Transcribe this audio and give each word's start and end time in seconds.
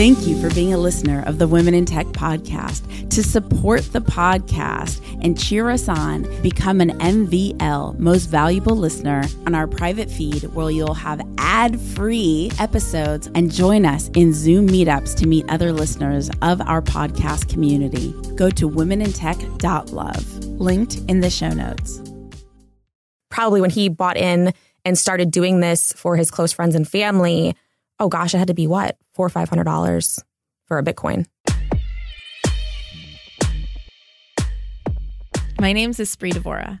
Thank 0.00 0.26
you 0.26 0.40
for 0.40 0.48
being 0.54 0.72
a 0.72 0.78
listener 0.78 1.22
of 1.26 1.36
the 1.36 1.46
Women 1.46 1.74
in 1.74 1.84
Tech 1.84 2.06
podcast. 2.06 3.10
To 3.10 3.22
support 3.22 3.82
the 3.92 4.00
podcast 4.00 5.02
and 5.22 5.38
cheer 5.38 5.68
us 5.68 5.90
on, 5.90 6.22
become 6.40 6.80
an 6.80 6.98
MVL, 7.00 7.98
most 7.98 8.30
valuable 8.30 8.74
listener, 8.74 9.24
on 9.44 9.54
our 9.54 9.66
private 9.66 10.10
feed 10.10 10.44
where 10.54 10.70
you'll 10.70 10.94
have 10.94 11.20
ad 11.36 11.78
free 11.78 12.50
episodes 12.58 13.28
and 13.34 13.52
join 13.52 13.84
us 13.84 14.08
in 14.14 14.32
Zoom 14.32 14.68
meetups 14.68 15.14
to 15.16 15.26
meet 15.26 15.44
other 15.50 15.70
listeners 15.70 16.30
of 16.40 16.62
our 16.62 16.80
podcast 16.80 17.50
community. 17.50 18.14
Go 18.36 18.48
to 18.48 18.70
womenintech.love, 18.70 20.44
linked 20.46 20.96
in 21.08 21.20
the 21.20 21.28
show 21.28 21.50
notes. 21.50 22.00
Probably 23.28 23.60
when 23.60 23.68
he 23.68 23.90
bought 23.90 24.16
in 24.16 24.54
and 24.86 24.96
started 24.96 25.30
doing 25.30 25.60
this 25.60 25.92
for 25.92 26.16
his 26.16 26.30
close 26.30 26.54
friends 26.54 26.74
and 26.74 26.88
family, 26.88 27.54
oh 28.00 28.08
gosh, 28.08 28.34
it 28.34 28.38
had 28.38 28.48
to 28.48 28.54
be 28.54 28.66
what, 28.66 28.96
four 29.12 29.26
or 29.26 29.30
five 29.30 29.48
hundred 29.48 29.64
dollars 29.64 30.18
for 30.66 30.78
a 30.78 30.82
Bitcoin. 30.82 31.26
My 35.60 35.74
name's 35.74 35.98
Espree 35.98 36.32
Devora, 36.32 36.80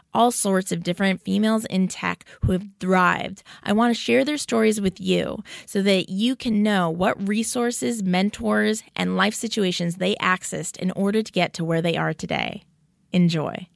all 0.13 0.31
sorts 0.31 0.71
of 0.71 0.83
different 0.83 1.21
females 1.21 1.65
in 1.65 1.87
tech 1.87 2.25
who 2.41 2.51
have 2.51 2.65
thrived. 2.79 3.43
I 3.63 3.73
want 3.73 3.93
to 3.93 3.99
share 3.99 4.25
their 4.25 4.37
stories 4.37 4.81
with 4.81 4.99
you 4.99 5.43
so 5.65 5.81
that 5.81 6.09
you 6.09 6.35
can 6.35 6.63
know 6.63 6.89
what 6.89 7.27
resources, 7.27 8.03
mentors, 8.03 8.83
and 8.95 9.15
life 9.15 9.33
situations 9.33 9.95
they 9.95 10.15
accessed 10.15 10.77
in 10.77 10.91
order 10.91 11.23
to 11.23 11.31
get 11.31 11.53
to 11.53 11.65
where 11.65 11.81
they 11.81 11.97
are 11.97 12.13
today. 12.13 12.63
Enjoy. 13.11 13.67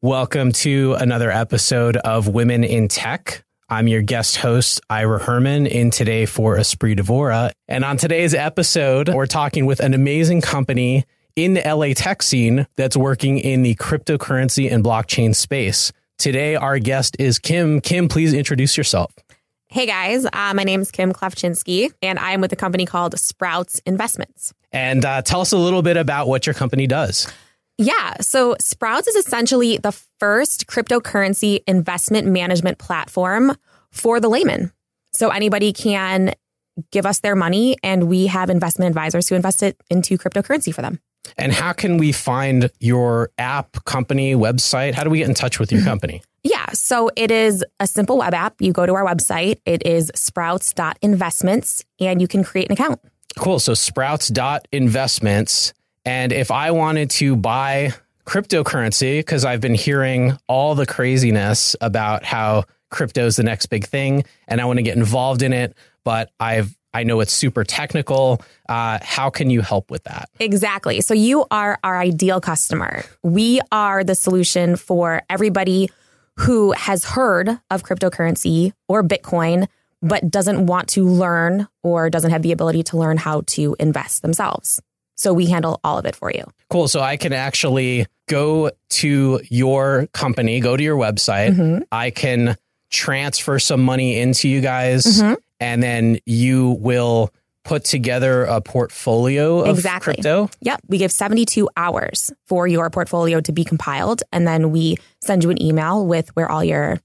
Welcome 0.00 0.52
to 0.52 0.94
another 0.94 1.30
episode 1.30 1.96
of 1.98 2.26
Women 2.26 2.64
in 2.64 2.88
Tech. 2.88 3.44
I'm 3.68 3.88
your 3.88 4.02
guest 4.02 4.36
host, 4.36 4.80
Ira 4.90 5.18
Herman, 5.18 5.66
in 5.66 5.90
today 5.90 6.26
for 6.26 6.58
Espree 6.58 6.98
Devora. 6.98 7.52
And 7.68 7.84
on 7.84 7.96
today's 7.96 8.34
episode, 8.34 9.08
we're 9.08 9.26
talking 9.26 9.64
with 9.64 9.80
an 9.80 9.94
amazing 9.94 10.42
company 10.42 11.06
in 11.36 11.54
the 11.54 11.62
LA 11.64 11.94
tech 11.94 12.22
scene 12.22 12.66
that's 12.76 12.96
working 12.96 13.38
in 13.38 13.62
the 13.62 13.74
cryptocurrency 13.76 14.70
and 14.70 14.84
blockchain 14.84 15.34
space. 15.34 15.92
Today, 16.18 16.54
our 16.56 16.78
guest 16.78 17.16
is 17.18 17.38
Kim. 17.38 17.80
Kim, 17.80 18.08
please 18.08 18.32
introduce 18.32 18.76
yourself. 18.76 19.12
Hey 19.72 19.86
guys, 19.86 20.26
uh, 20.26 20.52
my 20.54 20.64
name 20.64 20.82
is 20.82 20.90
Kim 20.90 21.14
Klafczynski, 21.14 21.90
and 22.02 22.18
I'm 22.18 22.42
with 22.42 22.52
a 22.52 22.56
company 22.56 22.84
called 22.84 23.18
Sprouts 23.18 23.80
Investments. 23.86 24.52
And 24.70 25.02
uh, 25.02 25.22
tell 25.22 25.40
us 25.40 25.52
a 25.52 25.56
little 25.56 25.80
bit 25.80 25.96
about 25.96 26.28
what 26.28 26.46
your 26.46 26.52
company 26.52 26.86
does. 26.86 27.26
Yeah, 27.78 28.18
so 28.20 28.54
Sprouts 28.60 29.08
is 29.08 29.16
essentially 29.16 29.78
the 29.78 29.92
first 30.20 30.66
cryptocurrency 30.66 31.60
investment 31.66 32.28
management 32.28 32.76
platform 32.76 33.56
for 33.90 34.20
the 34.20 34.28
layman. 34.28 34.72
So 35.14 35.30
anybody 35.30 35.72
can 35.72 36.34
give 36.90 37.06
us 37.06 37.20
their 37.20 37.34
money, 37.34 37.76
and 37.82 38.08
we 38.08 38.26
have 38.26 38.50
investment 38.50 38.90
advisors 38.90 39.28
who 39.28 39.36
invest 39.36 39.62
it 39.62 39.76
into 39.90 40.18
cryptocurrency 40.18 40.74
for 40.74 40.82
them. 40.82 41.00
And 41.36 41.52
how 41.52 41.72
can 41.72 41.98
we 41.98 42.12
find 42.12 42.70
your 42.80 43.30
app, 43.38 43.84
company, 43.84 44.34
website? 44.34 44.94
How 44.94 45.04
do 45.04 45.10
we 45.10 45.18
get 45.18 45.28
in 45.28 45.34
touch 45.34 45.58
with 45.58 45.70
your 45.72 45.82
company? 45.82 46.22
Yeah, 46.42 46.66
so 46.72 47.10
it 47.16 47.30
is 47.30 47.64
a 47.78 47.86
simple 47.86 48.18
web 48.18 48.34
app. 48.34 48.60
You 48.60 48.72
go 48.72 48.84
to 48.86 48.94
our 48.94 49.04
website, 49.04 49.60
it 49.64 49.86
is 49.86 50.10
sprouts.investments, 50.14 51.84
and 52.00 52.20
you 52.20 52.26
can 52.26 52.42
create 52.42 52.66
an 52.68 52.72
account. 52.72 53.00
Cool. 53.38 53.60
So 53.60 53.74
sprouts.investments. 53.74 55.72
And 56.04 56.32
if 56.32 56.50
I 56.50 56.72
wanted 56.72 57.10
to 57.10 57.36
buy 57.36 57.92
cryptocurrency, 58.26 59.20
because 59.20 59.44
I've 59.44 59.60
been 59.60 59.74
hearing 59.74 60.36
all 60.48 60.74
the 60.74 60.86
craziness 60.86 61.76
about 61.80 62.24
how 62.24 62.64
crypto 62.90 63.26
is 63.26 63.36
the 63.36 63.42
next 63.42 63.66
big 63.66 63.86
thing 63.86 64.24
and 64.48 64.60
I 64.60 64.64
want 64.64 64.78
to 64.78 64.82
get 64.82 64.96
involved 64.96 65.42
in 65.42 65.52
it, 65.52 65.74
but 66.04 66.30
I've 66.38 66.76
I 66.94 67.04
know 67.04 67.20
it's 67.20 67.32
super 67.32 67.64
technical. 67.64 68.42
Uh, 68.68 68.98
how 69.02 69.30
can 69.30 69.50
you 69.50 69.60
help 69.62 69.90
with 69.90 70.04
that? 70.04 70.28
Exactly. 70.40 71.00
So 71.00 71.14
you 71.14 71.46
are 71.50 71.78
our 71.82 71.98
ideal 71.98 72.40
customer. 72.40 73.04
We 73.22 73.60
are 73.70 74.04
the 74.04 74.14
solution 74.14 74.76
for 74.76 75.22
everybody 75.30 75.90
who 76.36 76.72
has 76.72 77.04
heard 77.04 77.48
of 77.70 77.82
cryptocurrency 77.82 78.72
or 78.88 79.02
Bitcoin, 79.02 79.68
but 80.02 80.30
doesn't 80.30 80.66
want 80.66 80.88
to 80.88 81.04
learn 81.06 81.68
or 81.82 82.10
doesn't 82.10 82.30
have 82.30 82.42
the 82.42 82.52
ability 82.52 82.82
to 82.84 82.96
learn 82.96 83.16
how 83.16 83.42
to 83.46 83.76
invest 83.78 84.22
themselves. 84.22 84.80
So 85.14 85.32
we 85.32 85.46
handle 85.46 85.78
all 85.84 85.98
of 85.98 86.06
it 86.06 86.16
for 86.16 86.32
you. 86.32 86.44
Cool. 86.70 86.88
So 86.88 87.00
I 87.00 87.16
can 87.16 87.32
actually 87.32 88.06
go 88.28 88.70
to 88.90 89.40
your 89.50 90.06
company, 90.12 90.58
go 90.58 90.76
to 90.76 90.82
your 90.82 90.96
website. 90.96 91.54
Mhm. 91.54 91.82
I 91.92 92.10
can 92.10 92.56
transfer 92.92 93.58
some 93.58 93.82
money 93.82 94.18
into 94.18 94.48
you 94.48 94.60
guys, 94.60 95.04
Mhm. 95.04 95.36
and 95.60 95.82
then 95.82 96.18
you 96.26 96.76
will 96.80 97.30
put 97.64 97.84
together 97.84 98.44
a 98.44 98.60
portfolio 98.60 99.60
of 99.62 99.76
Exactly. 99.76 100.14
crypto. 100.14 100.50
Yep. 100.62 100.80
We 100.88 100.98
give 100.98 101.12
72 101.12 101.68
hours 101.76 102.32
for 102.46 102.66
your 102.66 102.90
portfolio 102.90 103.40
to 103.40 103.52
be 103.52 103.64
compiled. 103.64 104.22
And 104.32 104.46
then 104.46 104.72
we 104.72 104.96
send 105.20 105.44
you 105.44 105.50
an 105.50 105.62
email 105.62 106.04
with 106.04 106.28
where 106.34 106.50
all 106.50 106.64
your 106.64 107.00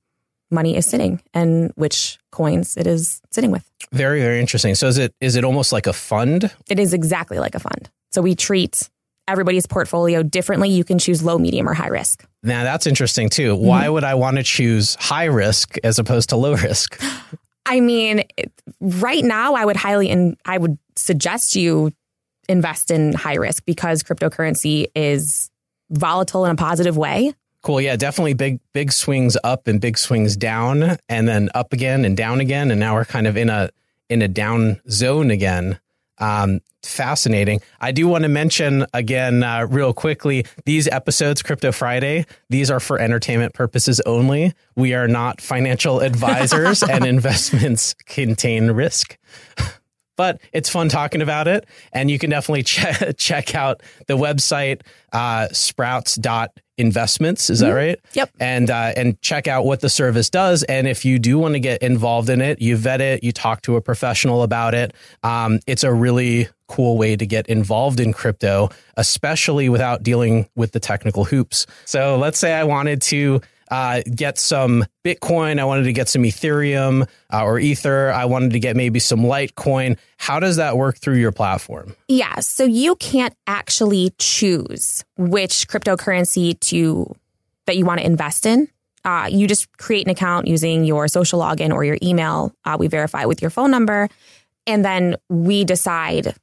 money 0.50 0.76
is 0.76 0.86
sitting 0.88 1.22
and 1.34 1.72
which 1.76 2.18
coins 2.32 2.76
it 2.76 2.88
is 2.88 3.22
sitting 3.32 3.52
with. 3.52 3.64
Very, 3.92 4.20
very 4.22 4.40
interesting. 4.40 4.74
So 4.76 4.88
is 4.88 4.98
it 4.98 5.14
is 5.22 5.36
it 5.36 5.44
almost 5.44 5.72
like 5.72 5.86
a 5.88 5.94
fund? 5.94 6.50
It 6.70 6.80
is 6.80 6.92
exactly 6.94 7.38
like 7.38 7.54
a 7.54 7.60
fund. 7.60 7.90
So 8.12 8.22
we 8.22 8.34
treat 8.34 8.90
everybody's 9.28 9.66
portfolio 9.66 10.24
differently. 10.24 10.70
You 10.70 10.84
can 10.84 11.00
choose 11.00 11.24
low, 11.24 11.38
medium, 11.38 11.68
or 11.68 11.74
high 11.74 11.88
risk. 11.88 12.26
Now 12.44 12.64
that's 12.64 12.88
interesting 12.88 13.30
too. 13.30 13.56
Mm-hmm. 13.56 13.66
Why 13.66 13.90
would 13.90 14.04
I 14.04 14.16
want 14.16 14.38
to 14.38 14.44
choose 14.44 14.96
high 14.96 15.26
risk 15.26 15.78
as 15.84 16.00
opposed 16.00 16.30
to 16.30 16.38
low 16.38 16.56
risk? 16.56 17.02
I 17.66 17.82
mean, 17.82 18.24
right 18.80 19.24
now, 19.24 19.56
I 19.56 19.66
would 19.66 19.76
highly 19.76 20.10
and 20.10 20.38
I 20.46 20.58
would 20.58 20.78
suggest 20.96 21.56
you 21.56 21.92
invest 22.48 22.92
in 22.92 23.14
high 23.14 23.36
risk 23.36 23.66
because 23.66 24.04
cryptocurrency 24.04 24.88
is 24.96 25.52
volatile 25.90 26.46
in 26.46 26.52
a 26.52 26.56
positive 26.56 26.96
way. 26.96 27.34
Cool. 27.64 27.82
Yeah, 27.82 27.98
definitely 27.98 28.34
big 28.34 28.60
big 28.74 28.94
swings 28.94 29.36
up 29.44 29.68
and 29.68 29.82
big 29.82 29.98
swings 29.98 30.38
down 30.38 30.98
and 31.10 31.28
then 31.28 31.50
up 31.54 31.74
again 31.74 32.06
and 32.06 32.16
down 32.16 32.40
again 32.40 32.72
and 32.72 32.80
now 32.80 32.94
we're 32.94 33.06
kind 33.06 33.28
of 33.28 33.36
in 33.36 33.50
a 33.50 33.70
in 34.10 34.22
a 34.22 34.28
down 34.28 34.80
zone 34.90 35.32
again. 35.32 35.80
Um 36.20 36.62
fascinating. 36.84 37.62
I 37.82 37.92
do 37.92 38.08
want 38.08 38.24
to 38.24 38.30
mention 38.30 38.86
again 38.94 39.44
uh, 39.44 39.68
real 39.70 39.94
quickly 39.94 40.46
these 40.66 40.88
episodes 40.88 41.42
Crypto 41.42 41.72
Friday, 41.72 42.26
these 42.50 42.72
are 42.72 42.80
for 42.80 43.00
entertainment 43.00 43.54
purposes 43.54 44.02
only. 44.06 44.54
We 44.76 44.94
are 44.94 45.08
not 45.08 45.42
financial 45.42 46.00
advisors 46.02 46.84
and 46.84 47.06
investments 47.06 47.94
contain 48.06 48.72
risk. 48.72 49.18
But 50.16 50.42
it's 50.52 50.68
fun 50.68 50.90
talking 50.90 51.22
about 51.22 51.48
it, 51.48 51.68
and 51.94 52.10
you 52.10 52.18
can 52.18 52.32
definitely 52.32 52.64
che- 52.64 53.14
check 53.18 53.54
out 53.54 53.84
the 54.08 54.18
website 54.18 54.82
uh, 55.14 55.48
sprouts.investments. 56.78 57.50
Is 57.50 57.60
that 57.60 57.72
right? 57.72 58.00
Yep. 58.14 58.32
and 58.40 58.70
uh, 58.70 58.94
and 58.96 59.20
check 59.22 59.48
out 59.48 59.66
what 59.66 59.82
the 59.82 59.90
service 59.90 60.30
does. 60.30 60.64
And 60.64 60.88
if 60.88 61.06
you 61.06 61.20
do 61.20 61.38
want 61.38 61.54
to 61.54 61.60
get 61.60 61.82
involved 61.82 62.30
in 62.30 62.42
it, 62.42 62.62
you 62.62 62.78
vet 62.78 63.02
it, 63.02 63.24
you 63.24 63.32
talk 63.32 63.62
to 63.64 63.76
a 63.76 63.82
professional 63.82 64.44
about 64.44 64.74
it. 64.74 64.94
Um, 65.24 65.60
it's 65.68 65.84
a 65.84 65.94
really 65.94 66.50
cool 66.68 66.98
way 66.98 67.16
to 67.16 67.26
get 67.26 67.48
involved 67.48 68.00
in 68.00 68.14
crypto, 68.14 68.70
especially 68.98 69.70
without 69.70 70.04
dealing 70.04 70.50
with 70.56 70.72
the 70.74 70.80
technical 70.80 71.24
hoops. 71.24 71.66
So 71.86 72.18
let's 72.18 72.38
say 72.38 72.54
I 72.54 72.66
wanted 72.66 73.02
to 73.04 73.42
uh, 73.70 74.02
get 74.16 74.38
some 74.38 74.86
Bitcoin, 75.06 75.60
I 75.60 75.66
wanted 75.66 75.84
to 75.84 75.94
get 75.94 76.10
some 76.10 76.24
Ethereum 76.24 77.08
uh, 77.32 77.44
or 77.44 77.60
Ether, 77.60 78.12
I 78.12 78.26
wanted 78.26 78.52
to 78.52 78.60
get 78.60 78.76
maybe 78.76 79.00
some 79.00 79.22
Litecoin. 79.22 79.98
How 80.18 80.40
does 80.40 80.56
that 80.58 80.78
work 80.78 80.98
through 80.98 81.18
your 81.18 81.32
platform? 81.32 81.96
Yeah. 82.08 82.40
So 82.40 82.64
you 82.64 82.96
can't 82.96 83.36
actually 83.46 84.14
choose 84.18 85.04
which 85.18 85.68
cryptocurrency 85.68 86.60
to 86.62 87.14
that 87.66 87.78
you 87.78 87.86
want 87.86 88.00
to 88.00 88.06
invest 88.06 88.46
in. 88.46 88.68
Uh, 89.06 89.28
you 89.32 89.48
just 89.48 89.72
create 89.78 90.06
an 90.06 90.12
account 90.12 90.48
using 90.48 90.84
your 90.84 91.08
social 91.08 91.40
login 91.40 91.72
or 91.72 91.84
your 91.84 91.98
email. 92.02 92.54
Uh, 92.66 92.76
we 92.80 92.88
verify 92.88 93.26
with 93.26 93.42
your 93.42 93.52
phone 93.52 93.72
number, 93.72 94.10
and 94.66 94.84
then 94.84 95.16
we 95.30 95.64
decide 95.64 96.36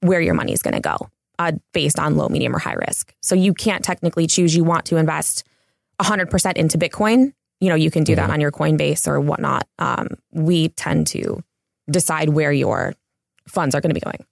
where 0.00 0.20
your 0.20 0.34
money 0.34 0.52
is 0.52 0.62
going 0.62 0.74
to 0.74 0.80
go 0.80 0.96
uh, 1.38 1.52
based 1.72 1.98
on 1.98 2.16
low, 2.16 2.28
medium, 2.28 2.54
or 2.54 2.58
high 2.58 2.74
risk. 2.74 3.14
So 3.20 3.34
you 3.34 3.54
can't 3.54 3.84
technically 3.84 4.26
choose. 4.26 4.56
You 4.56 4.64
want 4.64 4.86
to 4.86 4.96
invest 4.96 5.44
100% 6.00 6.56
into 6.56 6.78
Bitcoin. 6.78 7.32
You 7.60 7.68
know, 7.70 7.74
you 7.74 7.90
can 7.90 8.04
do 8.04 8.14
that 8.14 8.30
on 8.30 8.40
your 8.40 8.52
Coinbase 8.52 9.08
or 9.08 9.20
whatnot. 9.20 9.66
Um, 9.78 10.08
we 10.32 10.68
tend 10.70 11.08
to 11.08 11.42
decide 11.90 12.28
where 12.28 12.52
your 12.52 12.94
funds 13.48 13.74
are 13.74 13.80
going 13.80 13.90
to 13.90 13.94
be 13.94 14.00
going. 14.00 14.24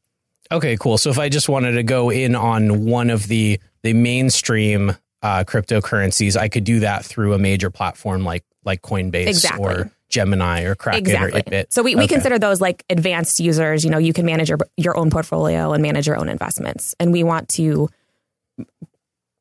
Okay, 0.53 0.77
cool. 0.77 0.97
So 0.97 1.11
if 1.11 1.19
I 1.19 1.29
just 1.29 1.49
wanted 1.49 1.73
to 1.73 1.83
go 1.83 2.11
in 2.11 2.35
on 2.37 2.85
one 2.87 3.11
of 3.11 3.27
the 3.27 3.59
the 3.83 3.95
mainstream 3.95 4.91
uh, 5.23 5.43
cryptocurrencies, 5.45 6.37
I 6.37 6.49
could 6.49 6.63
do 6.65 6.81
that 6.81 7.05
through 7.05 7.33
a 7.35 7.39
major 7.39 7.69
platform 7.71 8.25
like 8.25 8.45
like 8.65 8.83
Coinbase 8.83 9.27
Exactly. 9.27 9.65
or 9.67 9.91
Gemini 10.09 10.63
or 10.63 10.77
Kraken 10.77 11.01
Exactly. 11.01 11.41
or 11.41 11.43
Itbit. 11.43 11.73
So 11.73 11.83
we, 11.83 11.97
we 11.97 12.05
Okay. 12.05 12.15
consider 12.15 12.39
those 12.39 12.61
like 12.61 12.85
advanced 12.91 13.41
users. 13.41 13.85
You 13.85 13.91
know, 13.91 13.99
you 13.99 14.13
can 14.13 14.25
manage 14.25 14.49
your 14.51 14.59
your 14.77 14.97
own 14.97 15.11
portfolio 15.11 15.73
and 15.73 15.83
manage 15.83 16.07
your 16.07 16.17
own 16.17 16.29
investments. 16.29 16.95
And 17.01 17.13
we 17.13 17.25
want 17.25 17.49
to 17.51 17.89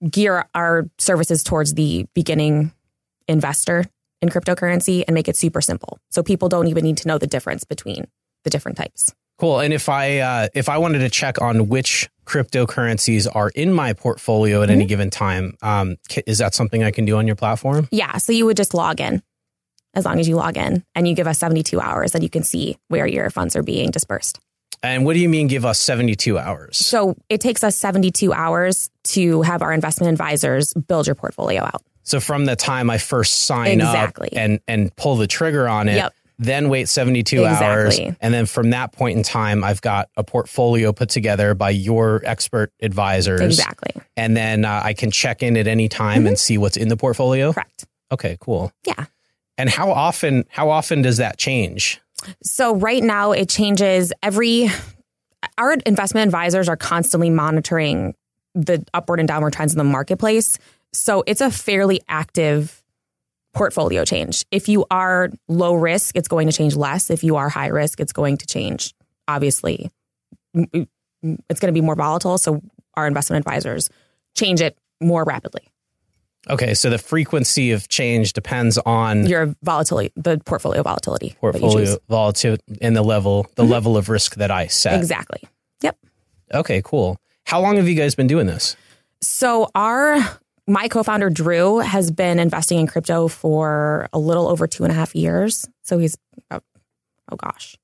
gear 0.10 0.48
our 0.56 0.90
services 0.98 1.44
towards 1.44 1.74
the 1.74 2.06
beginning 2.14 2.72
investor 3.28 3.86
in 4.22 4.30
cryptocurrency 4.30 5.04
and 5.08 5.14
make 5.14 5.28
it 5.28 5.36
super 5.36 5.62
simple. 5.62 5.98
So 6.12 6.24
people 6.24 6.50
don't 6.50 6.68
even 6.68 6.84
need 6.84 6.98
to 6.98 7.08
know 7.08 7.18
the 7.18 7.28
difference 7.28 7.64
between 7.64 8.06
the 8.44 8.50
different 8.50 8.78
types. 8.78 9.14
Cool. 9.38 9.60
And 9.60 9.74
if 9.74 9.90
I 9.90 10.20
uh, 10.20 10.48
if 10.54 10.70
I 10.70 10.78
wanted 10.78 11.00
to 11.00 11.10
check 11.10 11.42
on 11.42 11.68
which 11.68 12.10
cryptocurrencies 12.26 13.28
are 13.36 13.50
in 13.50 13.74
my 13.74 13.94
portfolio 13.94 14.62
at 14.62 14.70
Mm-hmm. 14.70 14.76
any 14.76 14.86
given 14.86 15.10
time, 15.10 15.58
um, 15.62 15.98
is 16.26 16.38
that 16.38 16.54
something 16.56 16.84
I 16.84 16.92
can 16.92 17.06
do 17.06 17.18
on 17.18 17.28
your 17.28 17.36
platform? 17.36 17.88
Yeah. 17.92 18.18
So 18.18 18.32
you 18.32 18.46
would 18.46 18.58
just 18.58 18.74
log 18.74 19.02
in 19.02 19.22
as 19.94 20.06
long 20.06 20.20
as 20.20 20.28
you 20.28 20.36
log 20.36 20.58
in 20.58 20.84
and 20.96 21.08
you 21.08 21.16
give 21.16 21.28
us 21.28 21.40
72 21.40 21.80
hours 21.82 22.16
and 22.16 22.24
you 22.24 22.30
can 22.30 22.44
see 22.44 22.78
where 22.88 23.06
your 23.06 23.30
funds 23.30 23.56
are 23.56 23.64
being 23.64 23.92
dispersed. 23.92 24.40
And 24.86 25.06
what 25.06 25.14
do 25.14 25.20
you 25.20 25.30
mean? 25.30 25.48
Give 25.48 25.66
us 25.66 25.80
seventy 25.80 26.16
two 26.16 26.38
hours? 26.38 26.78
So 26.78 27.16
it 27.30 27.42
takes 27.42 27.64
us 27.64 27.76
72 27.78 28.32
hours 28.34 28.90
to 29.06 29.42
have 29.44 29.62
our 29.62 29.74
investment 29.74 30.12
advisors 30.12 30.74
build 30.74 31.08
your 31.08 31.16
portfolio 31.16 31.64
out. 31.64 31.82
So 32.04 32.20
from 32.20 32.46
the 32.46 32.56
time 32.56 32.90
I 32.90 32.98
first 32.98 33.42
sign 33.46 33.82
Exactly. 33.82 34.30
up 34.32 34.38
and 34.38 34.60
and 34.68 34.96
pull 34.96 35.16
the 35.16 35.28
trigger 35.28 35.68
on 35.68 35.90
it, 35.90 35.96
Yep. 35.96 36.14
then 36.38 36.70
wait 36.70 36.88
72 36.88 37.46
hours. 37.46 38.00
And 38.22 38.34
then 38.34 38.46
from 38.46 38.70
that 38.72 38.92
point 38.92 39.18
in 39.18 39.24
time, 39.24 39.64
I've 39.64 39.82
got 39.82 40.10
a 40.18 40.24
portfolio 40.24 40.94
put 40.94 41.10
together 41.10 41.56
by 41.56 41.72
your 41.72 42.22
expert 42.26 42.72
advisors. 42.82 43.42
Exactly. 43.42 44.02
And 44.16 44.38
then 44.38 44.66
uh, 44.66 44.82
I 44.84 44.94
can 44.94 45.10
check 45.12 45.42
in 45.44 45.58
at 45.58 45.66
any 45.68 45.90
time 45.90 46.28
and 46.28 46.38
see 46.38 46.58
what's 46.58 46.78
in 46.78 46.90
the 46.90 46.98
portfolio. 46.98 47.54
Correct. 47.54 47.86
Okay, 48.12 48.38
cool. 48.40 48.72
Yeah. 48.86 49.06
And 49.58 49.70
how 49.70 49.90
often 49.92 50.46
how 50.50 50.70
often 50.70 51.02
does 51.02 51.18
that 51.18 51.38
change? 51.38 52.02
So 52.44 52.76
right 52.76 53.04
now 53.04 53.32
it 53.32 53.50
changes 53.50 54.14
every 54.24 54.70
our 55.58 55.74
investment 55.86 56.26
advisors 56.26 56.68
are 56.68 56.78
constantly 56.78 57.30
monitoring 57.30 58.16
the 58.56 58.84
upward 58.94 59.20
and 59.20 59.28
downward 59.28 59.54
trends 59.54 59.74
in 59.74 59.78
the 59.78 59.84
marketplace. 59.84 60.58
So 60.94 61.24
it's 61.28 61.42
a 61.42 61.52
fairly 61.52 62.02
active 62.08 62.82
portfolio 63.54 64.06
change. 64.06 64.46
If 64.52 64.68
you 64.68 64.86
are 64.90 65.30
low 65.48 65.76
risk, 65.76 66.16
it's 66.18 66.28
going 66.28 66.48
to 66.48 66.54
change 66.54 66.76
less. 66.76 67.10
If 67.10 67.24
you 67.24 67.36
are 67.36 67.48
high 67.50 67.68
risk, 67.68 68.00
it's 68.00 68.14
going 68.14 68.38
to 68.38 68.46
change 68.46 68.94
obviously 69.28 69.90
it's 70.54 71.60
going 71.60 71.68
to 71.68 71.72
be 71.74 71.82
more 71.82 71.96
volatile, 71.96 72.38
so 72.38 72.62
our 72.96 73.08
investment 73.08 73.46
advisors 73.46 73.90
change 74.36 74.62
it 74.62 74.78
more 75.02 75.24
rapidly. 75.24 75.68
Okay, 76.50 76.74
so 76.74 76.90
the 76.90 76.98
frequency 76.98 77.72
of 77.72 77.88
change 77.90 78.34
depends 78.34 78.78
on 78.80 79.26
Your 79.26 79.56
volatility, 79.64 80.12
the 80.16 80.40
portfolio 80.46 80.84
volatility. 80.84 81.36
portfolio 81.40 81.98
volatility 82.08 82.64
and 82.82 82.96
the 82.96 83.02
level 83.02 83.48
the 83.56 83.64
mm-hmm. 83.64 83.72
level 83.72 83.98
of 83.98 84.10
risk 84.10 84.36
that 84.36 84.52
I 84.52 84.68
set. 84.68 85.00
Exactly. 85.00 85.42
Yep. 85.82 85.98
Okay, 86.54 86.82
cool. 86.84 87.18
How 87.46 87.62
long 87.62 87.78
have 87.78 87.88
you 87.88 87.96
guys 87.96 88.16
been 88.16 88.28
doing 88.28 88.48
this? 88.48 88.76
So 89.22 89.70
our 89.74 90.18
my 90.68 90.88
co-founder 90.88 91.30
Drew 91.30 91.80
has 91.80 92.12
been 92.12 92.40
investing 92.40 92.80
in 92.80 92.88
crypto 92.88 93.28
for 93.28 94.10
a 94.14 94.20
little 94.20 94.48
over 94.48 94.68
two 94.68 94.84
and 94.84 94.92
a 94.92 94.96
half 94.96 95.16
years. 95.16 95.68
So 95.84 95.98
he's 96.00 96.18
about, 96.50 96.64
oh 97.32 97.36
gosh, 97.36 97.76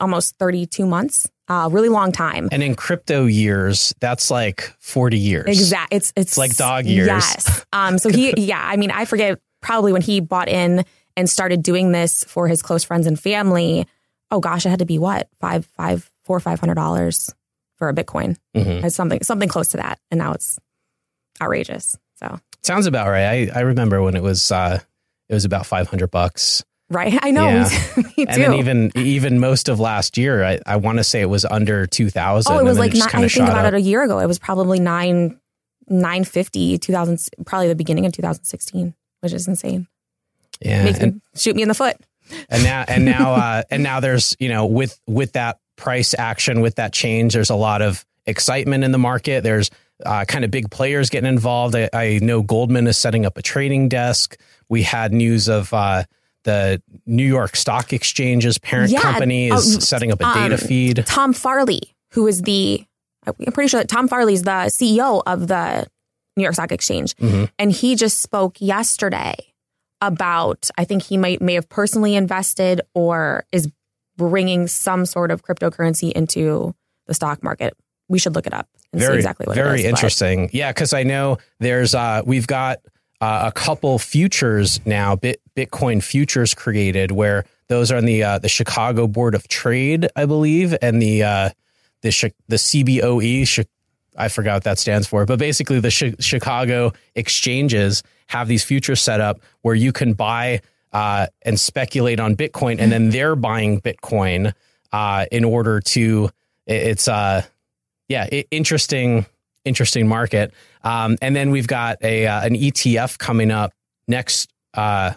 almost 0.00 0.36
32 0.38 0.86
months. 0.86 1.28
A 1.48 1.52
uh, 1.52 1.68
really 1.68 1.88
long 1.88 2.12
time. 2.12 2.48
And 2.52 2.62
in 2.62 2.74
crypto 2.74 3.24
years, 3.24 3.94
that's 4.00 4.30
like 4.30 4.72
40 4.80 5.18
years. 5.18 5.46
Exactly. 5.46 5.96
It's 5.96 6.12
it's 6.14 6.36
like 6.36 6.54
dog 6.56 6.84
years. 6.84 7.06
Yes. 7.06 7.64
Um. 7.72 7.98
So 7.98 8.10
he, 8.10 8.34
yeah. 8.36 8.62
I 8.62 8.76
mean, 8.76 8.90
I 8.90 9.06
forget 9.06 9.40
probably 9.62 9.92
when 9.92 10.02
he 10.02 10.20
bought 10.20 10.48
in 10.48 10.84
and 11.16 11.28
started 11.28 11.62
doing 11.62 11.92
this 11.92 12.24
for 12.24 12.48
his 12.48 12.62
close 12.62 12.84
friends 12.84 13.06
and 13.06 13.18
family. 13.18 13.86
Oh 14.30 14.40
gosh, 14.40 14.66
it 14.66 14.68
had 14.68 14.80
to 14.80 14.84
be 14.86 14.98
what 14.98 15.28
five, 15.40 15.64
five, 15.64 16.10
four, 16.24 16.38
five 16.38 16.60
hundred 16.60 16.74
dollars 16.74 17.32
for 17.76 17.88
a 17.88 17.94
Bitcoin. 17.94 18.36
Mhm. 18.54 18.84
It's 18.84 18.94
something 18.94 19.22
something 19.22 19.48
close 19.48 19.68
to 19.68 19.78
that, 19.78 19.98
and 20.10 20.18
now 20.18 20.32
it's 20.32 20.58
outrageous. 21.40 21.96
So 22.16 22.38
Sounds 22.62 22.86
about 22.86 23.08
right. 23.08 23.50
I, 23.50 23.58
I 23.58 23.60
remember 23.60 24.02
when 24.02 24.16
it 24.16 24.22
was 24.22 24.52
uh 24.52 24.80
it 25.28 25.34
was 25.34 25.44
about 25.44 25.66
500 25.66 26.10
bucks. 26.10 26.64
Right, 26.90 27.18
I 27.22 27.30
know. 27.30 27.46
Yeah. 27.48 27.68
Me 27.96 28.02
too. 28.02 28.24
And 28.28 28.42
then 28.42 28.54
even 28.54 28.92
even 28.96 29.40
most 29.40 29.68
of 29.68 29.80
last 29.80 30.16
year, 30.18 30.44
I, 30.44 30.58
I 30.66 30.76
want 30.76 30.98
to 30.98 31.04
say 31.04 31.20
it 31.20 31.28
was 31.30 31.44
under 31.44 31.86
2000 31.86 32.52
oh, 32.52 32.58
it 32.58 32.64
was 32.64 32.78
like 32.78 32.92
nine, 32.94 33.08
kind 33.08 33.24
I 33.24 33.28
think 33.28 33.48
about 33.48 33.64
up. 33.64 33.72
it 33.72 33.76
a 33.76 33.80
year 33.80 34.02
ago. 34.02 34.18
It 34.18 34.26
was 34.26 34.38
probably 34.38 34.80
nine 34.80 35.38
nine 35.88 36.24
fifty, 36.24 36.78
2000, 36.78 37.18
probably 37.46 37.68
the 37.68 37.74
beginning 37.74 38.04
of 38.06 38.12
2016, 38.12 38.94
which 39.20 39.32
is 39.32 39.48
insane. 39.48 39.86
Yeah. 40.60 40.84
Makes 40.84 40.98
And, 40.98 41.14
me 41.14 41.20
shoot 41.36 41.56
me 41.56 41.62
in 41.62 41.68
the 41.68 41.74
foot. 41.74 41.96
and 42.50 42.62
now 42.62 42.84
and 42.88 43.04
now 43.04 43.32
uh 43.34 43.62
and 43.70 43.82
now 43.82 44.00
there's, 44.00 44.36
you 44.38 44.48
know, 44.48 44.66
with 44.66 44.98
with 45.06 45.32
that 45.32 45.58
price 45.76 46.14
action, 46.18 46.60
with 46.60 46.74
that 46.76 46.92
change, 46.92 47.32
there's 47.34 47.50
a 47.50 47.54
lot 47.54 47.80
of 47.82 48.04
excitement 48.26 48.84
in 48.84 48.92
the 48.92 48.98
market. 48.98 49.42
There's 49.44 49.70
uh, 50.04 50.24
kind 50.26 50.44
of 50.44 50.50
big 50.50 50.70
players 50.70 51.08
getting 51.10 51.28
involved. 51.28 51.74
I, 51.74 51.88
I 51.92 52.18
know 52.22 52.42
Goldman 52.42 52.86
is 52.86 52.96
setting 52.98 53.24
up 53.26 53.36
a 53.38 53.42
trading 53.42 53.88
desk. 53.88 54.38
We 54.68 54.82
had 54.82 55.12
news 55.12 55.48
of 55.48 55.72
uh, 55.72 56.04
the 56.44 56.80
New 57.06 57.26
York 57.26 57.56
Stock 57.56 57.92
Exchange's 57.92 58.58
parent 58.58 58.90
Yeah, 58.92 59.00
company 59.00 59.48
is 59.48 59.74
um, 59.76 59.80
setting 59.80 60.12
up 60.12 60.20
a 60.20 60.24
data 60.24 60.54
um, 60.54 60.60
feed. 60.60 61.04
Tom 61.06 61.32
Farley, 61.32 61.94
who 62.12 62.26
is 62.26 62.42
the, 62.42 62.84
I'm 63.26 63.52
pretty 63.52 63.68
sure 63.68 63.80
that 63.80 63.88
Tom 63.88 64.08
Farley 64.08 64.34
is 64.34 64.42
the 64.42 64.50
CEO 64.70 65.22
of 65.26 65.48
the 65.48 65.86
New 66.36 66.42
York 66.44 66.54
Stock 66.54 66.70
Exchange. 66.72 67.16
Mhm. 67.16 67.50
And 67.58 67.72
he 67.72 67.96
just 67.96 68.22
spoke 68.22 68.56
yesterday 68.60 69.34
about, 70.00 70.70
I 70.78 70.84
think 70.84 71.02
he 71.02 71.16
might, 71.16 71.42
may 71.42 71.54
have 71.54 71.68
personally 71.68 72.14
invested 72.14 72.80
or 72.94 73.44
is 73.52 73.68
bringing 74.16 74.66
some 74.68 75.04
sort 75.06 75.30
of 75.30 75.42
cryptocurrency 75.42 76.12
into 76.12 76.74
the 77.06 77.14
stock 77.14 77.42
market. 77.42 77.74
We 78.08 78.18
should 78.18 78.34
look 78.34 78.46
it 78.46 78.54
up 78.54 78.68
and 78.92 79.02
see 79.02 79.12
exactly 79.12 79.46
what 79.46 79.56
very 79.56 79.70
it 79.70 79.74
is. 79.80 79.82
but- 79.82 79.88
interesting. 79.90 80.50
Yeah, 80.52 80.70
because 80.72 80.92
I 80.92 81.02
know 81.02 81.38
there's 81.60 81.94
uh, 81.94 82.22
we've 82.24 82.46
got 82.46 82.78
uh, 83.20 83.44
a 83.46 83.52
couple 83.52 83.98
futures 83.98 84.84
now, 84.86 85.16
Bit, 85.16 85.40
Bitcoin 85.56 86.02
futures 86.02 86.54
created 86.54 87.10
where 87.10 87.44
those 87.68 87.90
are 87.90 87.96
on 87.96 88.04
the 88.04 88.22
uh, 88.22 88.38
the 88.38 88.48
Chicago 88.48 89.06
Board 89.06 89.34
of 89.34 89.48
Trade, 89.48 90.08
I 90.16 90.24
believe, 90.26 90.74
and 90.80 91.02
the 91.02 91.22
uh, 91.22 91.50
the 92.02 92.32
the 92.48 92.56
CBOE. 92.56 93.66
I 94.16 94.28
forgot 94.28 94.54
what 94.54 94.64
that 94.64 94.78
stands 94.78 95.06
for, 95.06 95.26
but 95.26 95.38
basically 95.38 95.78
the 95.78 95.90
Chicago 95.90 96.92
exchanges 97.14 98.02
have 98.26 98.48
these 98.48 98.64
futures 98.64 99.00
set 99.00 99.20
up 99.20 99.40
where 99.62 99.76
you 99.76 99.92
can 99.92 100.12
buy 100.14 100.60
uh, 100.92 101.26
and 101.42 101.58
speculate 101.58 102.18
on 102.18 102.36
Bitcoin, 102.36 102.80
and 102.80 102.90
then 102.90 103.10
they're 103.10 103.36
buying 103.36 103.80
Bitcoin 103.80 104.54
uh, 104.92 105.26
in 105.30 105.44
order 105.44 105.80
to. 105.80 106.30
It's 106.66 107.08
uh, 107.08 107.42
yeah, 108.08 108.26
interesting, 108.50 109.26
interesting 109.64 110.06
market. 110.08 110.52
Um, 110.84 111.16
and 111.20 111.34
then 111.34 111.50
we've 111.50 111.66
got 111.66 111.98
a 112.02 112.26
uh, 112.26 112.44
an 112.44 112.54
ETF 112.54 113.18
coming 113.18 113.50
up 113.50 113.72
next, 114.06 114.50
uh, 114.74 115.12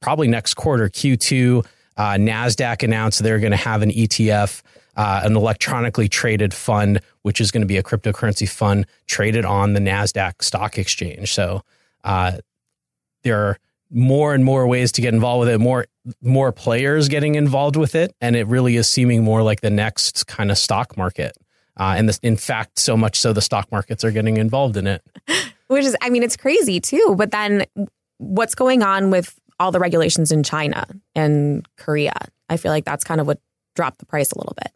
probably 0.00 0.28
next 0.28 0.54
quarter, 0.54 0.88
Q2. 0.88 1.66
Uh, 1.96 2.02
Nasdaq 2.14 2.82
announced 2.82 3.22
they're 3.22 3.38
going 3.38 3.52
to 3.52 3.56
have 3.56 3.82
an 3.82 3.90
ETF, 3.90 4.62
uh, 4.96 5.20
an 5.24 5.36
electronically 5.36 6.08
traded 6.08 6.52
fund, 6.52 7.00
which 7.22 7.40
is 7.40 7.50
going 7.50 7.60
to 7.60 7.66
be 7.66 7.76
a 7.76 7.82
cryptocurrency 7.82 8.48
fund 8.48 8.86
traded 9.06 9.44
on 9.44 9.74
the 9.74 9.80
Nasdaq 9.80 10.42
Stock 10.42 10.78
Exchange. 10.78 11.32
So 11.32 11.62
uh, 12.02 12.38
there 13.22 13.40
are 13.46 13.58
more 13.90 14.34
and 14.34 14.44
more 14.44 14.66
ways 14.66 14.90
to 14.92 15.00
get 15.00 15.14
involved 15.14 15.46
with 15.46 15.54
it. 15.54 15.58
More 15.58 15.86
more 16.20 16.52
players 16.52 17.08
getting 17.08 17.34
involved 17.34 17.76
with 17.76 17.94
it, 17.94 18.14
and 18.20 18.36
it 18.36 18.46
really 18.46 18.76
is 18.76 18.88
seeming 18.88 19.22
more 19.22 19.42
like 19.42 19.60
the 19.60 19.70
next 19.70 20.26
kind 20.26 20.50
of 20.50 20.58
stock 20.58 20.96
market. 20.96 21.36
Uh, 21.76 21.94
and 21.96 22.08
this, 22.08 22.18
in 22.22 22.36
fact, 22.36 22.78
so 22.78 22.96
much 22.96 23.18
so 23.18 23.32
the 23.32 23.42
stock 23.42 23.70
markets 23.72 24.04
are 24.04 24.10
getting 24.10 24.36
involved 24.36 24.76
in 24.76 24.86
it. 24.86 25.02
Which 25.68 25.84
is, 25.84 25.96
I 26.02 26.10
mean, 26.10 26.22
it's 26.22 26.36
crazy 26.36 26.80
too. 26.80 27.14
But 27.16 27.30
then 27.30 27.64
what's 28.18 28.54
going 28.54 28.82
on 28.82 29.10
with 29.10 29.38
all 29.58 29.72
the 29.72 29.80
regulations 29.80 30.30
in 30.30 30.42
China 30.42 30.86
and 31.14 31.66
Korea? 31.76 32.14
I 32.48 32.56
feel 32.56 32.70
like 32.70 32.84
that's 32.84 33.04
kind 33.04 33.20
of 33.20 33.26
what 33.26 33.40
dropped 33.74 33.98
the 33.98 34.06
price 34.06 34.30
a 34.32 34.38
little 34.38 34.54
bit. 34.56 34.72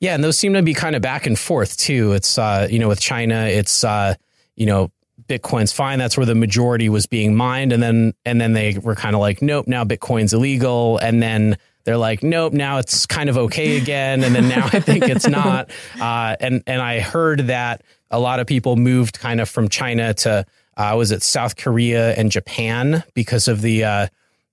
Yeah, 0.00 0.14
and 0.14 0.24
those 0.24 0.38
seem 0.38 0.54
to 0.54 0.62
be 0.62 0.74
kind 0.74 0.96
of 0.96 1.02
back 1.02 1.26
and 1.26 1.38
forth 1.38 1.76
too. 1.76 2.12
It's 2.12 2.38
uh, 2.38 2.68
you 2.70 2.78
know, 2.78 2.88
with 2.88 3.00
China, 3.00 3.44
it's 3.44 3.84
uh, 3.84 4.14
you 4.56 4.66
know, 4.66 4.90
Bitcoin's 5.28 5.72
fine. 5.72 5.98
That's 5.98 6.16
where 6.16 6.26
the 6.26 6.34
majority 6.34 6.88
was 6.88 7.06
being 7.06 7.34
mined, 7.34 7.72
and 7.72 7.82
then 7.82 8.14
and 8.24 8.40
then 8.40 8.52
they 8.52 8.78
were 8.78 8.94
kind 8.94 9.14
of 9.14 9.20
like, 9.20 9.42
nope, 9.42 9.66
now 9.66 9.84
Bitcoin's 9.84 10.32
illegal, 10.32 10.98
and 10.98 11.22
then 11.22 11.58
they're 11.84 11.98
like, 11.98 12.22
nope, 12.22 12.52
now 12.52 12.78
it's 12.78 13.06
kind 13.06 13.28
of 13.28 13.36
okay 13.36 13.76
again, 13.76 14.24
and 14.24 14.34
then 14.34 14.48
now 14.48 14.68
I 14.72 14.80
think 14.80 15.04
it's 15.04 15.28
not. 15.28 15.70
Uh, 16.00 16.36
and 16.40 16.62
and 16.66 16.80
I 16.80 17.00
heard 17.00 17.40
that 17.48 17.82
a 18.10 18.18
lot 18.18 18.40
of 18.40 18.46
people 18.46 18.76
moved 18.76 19.18
kind 19.18 19.40
of 19.40 19.48
from 19.48 19.68
China 19.68 20.14
to 20.14 20.46
uh, 20.76 20.94
was 20.96 21.10
it 21.10 21.22
South 21.22 21.56
Korea 21.56 22.14
and 22.14 22.30
Japan 22.30 23.04
because 23.14 23.48
of 23.48 23.60
the 23.60 23.84
uh, 23.84 24.06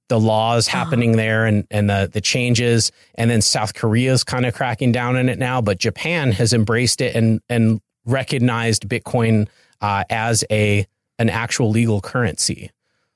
the 0.10 0.20
laws 0.20 0.68
happening 0.68 1.14
there 1.14 1.46
and 1.46 1.66
and 1.72 1.90
the 1.90 2.10
the 2.12 2.22
changes, 2.22 2.92
and 3.16 3.32
then 3.32 3.42
South 3.42 3.74
Korea 3.74 4.12
is 4.12 4.24
kind 4.24 4.46
of 4.46 4.54
cracking 4.54 4.92
down 4.92 5.16
on 5.16 5.30
it 5.30 5.40
now, 5.40 5.62
but 5.62 5.78
Japan 5.80 6.34
has 6.34 6.54
embraced 6.54 7.00
it 7.00 7.16
and 7.16 7.42
and 7.48 7.82
recognized 8.06 8.90
Bitcoin 8.90 9.48
uh, 9.80 10.04
as 10.10 10.44
a 10.52 10.86
an 11.18 11.30
actual 11.30 11.70
legal 11.70 12.02
currency. 12.02 12.72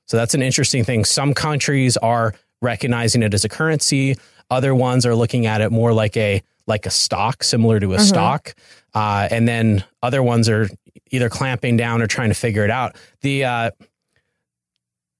So 0.06 0.16
that's 0.16 0.34
an 0.34 0.42
interesting 0.42 0.84
thing. 0.84 1.04
Some 1.04 1.34
countries 1.34 1.96
are 1.96 2.34
recognizing 2.62 3.22
it 3.22 3.34
as 3.34 3.44
a 3.44 3.48
currency. 3.48 4.16
Other 4.50 4.74
ones 4.74 5.04
are 5.06 5.14
looking 5.14 5.46
at 5.46 5.60
it 5.60 5.70
more 5.70 5.92
like 5.92 6.16
a 6.16 6.42
like 6.66 6.86
a 6.86 6.90
stock, 6.90 7.44
similar 7.44 7.78
to 7.80 7.94
a 7.94 8.00
stock. 8.00 8.54
Uh, 8.92 9.28
and 9.30 9.46
then 9.46 9.84
other 10.02 10.22
ones 10.22 10.48
are 10.48 10.68
either 11.10 11.28
clamping 11.28 11.76
down 11.76 12.02
or 12.02 12.06
trying 12.06 12.28
to 12.30 12.34
figure 12.34 12.64
it 12.64 12.70
out. 12.70 12.96
The 13.20 13.44
uh, 13.44 13.70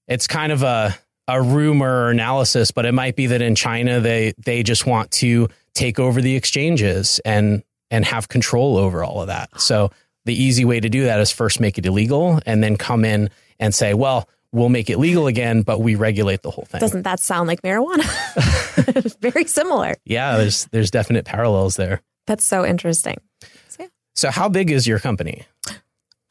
it's 0.08 0.26
kind 0.26 0.52
of 0.52 0.62
a 0.62 0.96
a 1.28 1.42
rumor 1.42 2.04
or 2.04 2.10
analysis, 2.10 2.70
but 2.70 2.86
it 2.86 2.92
might 2.92 3.16
be 3.16 3.26
that 3.26 3.42
in 3.42 3.54
China 3.54 4.00
they 4.00 4.34
they 4.38 4.62
just 4.62 4.86
want 4.86 5.10
to 5.12 5.48
take 5.74 5.98
over 5.98 6.20
the 6.20 6.36
exchanges 6.36 7.20
and 7.24 7.62
and 7.90 8.04
have 8.04 8.28
control 8.28 8.76
over 8.76 9.04
all 9.04 9.20
of 9.20 9.28
that. 9.28 9.60
So 9.60 9.90
the 10.24 10.34
easy 10.34 10.64
way 10.64 10.80
to 10.80 10.88
do 10.88 11.04
that 11.04 11.20
is 11.20 11.30
first 11.30 11.60
make 11.60 11.78
it 11.78 11.86
illegal 11.86 12.40
and 12.46 12.62
then 12.62 12.76
come 12.76 13.04
in 13.04 13.30
and 13.60 13.74
say, 13.74 13.94
well, 13.94 14.28
we'll 14.56 14.68
make 14.70 14.88
it 14.90 14.98
legal 14.98 15.26
again, 15.26 15.62
but 15.62 15.80
we 15.80 15.94
regulate 15.94 16.42
the 16.42 16.50
whole 16.50 16.64
thing. 16.64 16.80
Doesn't 16.80 17.02
that 17.02 17.20
sound 17.20 17.46
like 17.48 17.62
marijuana? 17.62 18.04
Very 19.20 19.44
similar. 19.44 19.94
yeah, 20.04 20.36
there's 20.38 20.64
there's 20.66 20.90
definite 20.90 21.24
parallels 21.24 21.76
there. 21.76 22.00
That's 22.26 22.44
so 22.44 22.64
interesting. 22.66 23.18
So, 23.68 23.76
yeah. 23.84 23.86
So 24.14 24.30
how 24.30 24.48
big 24.48 24.70
is 24.70 24.86
your 24.86 24.98
company? 24.98 25.44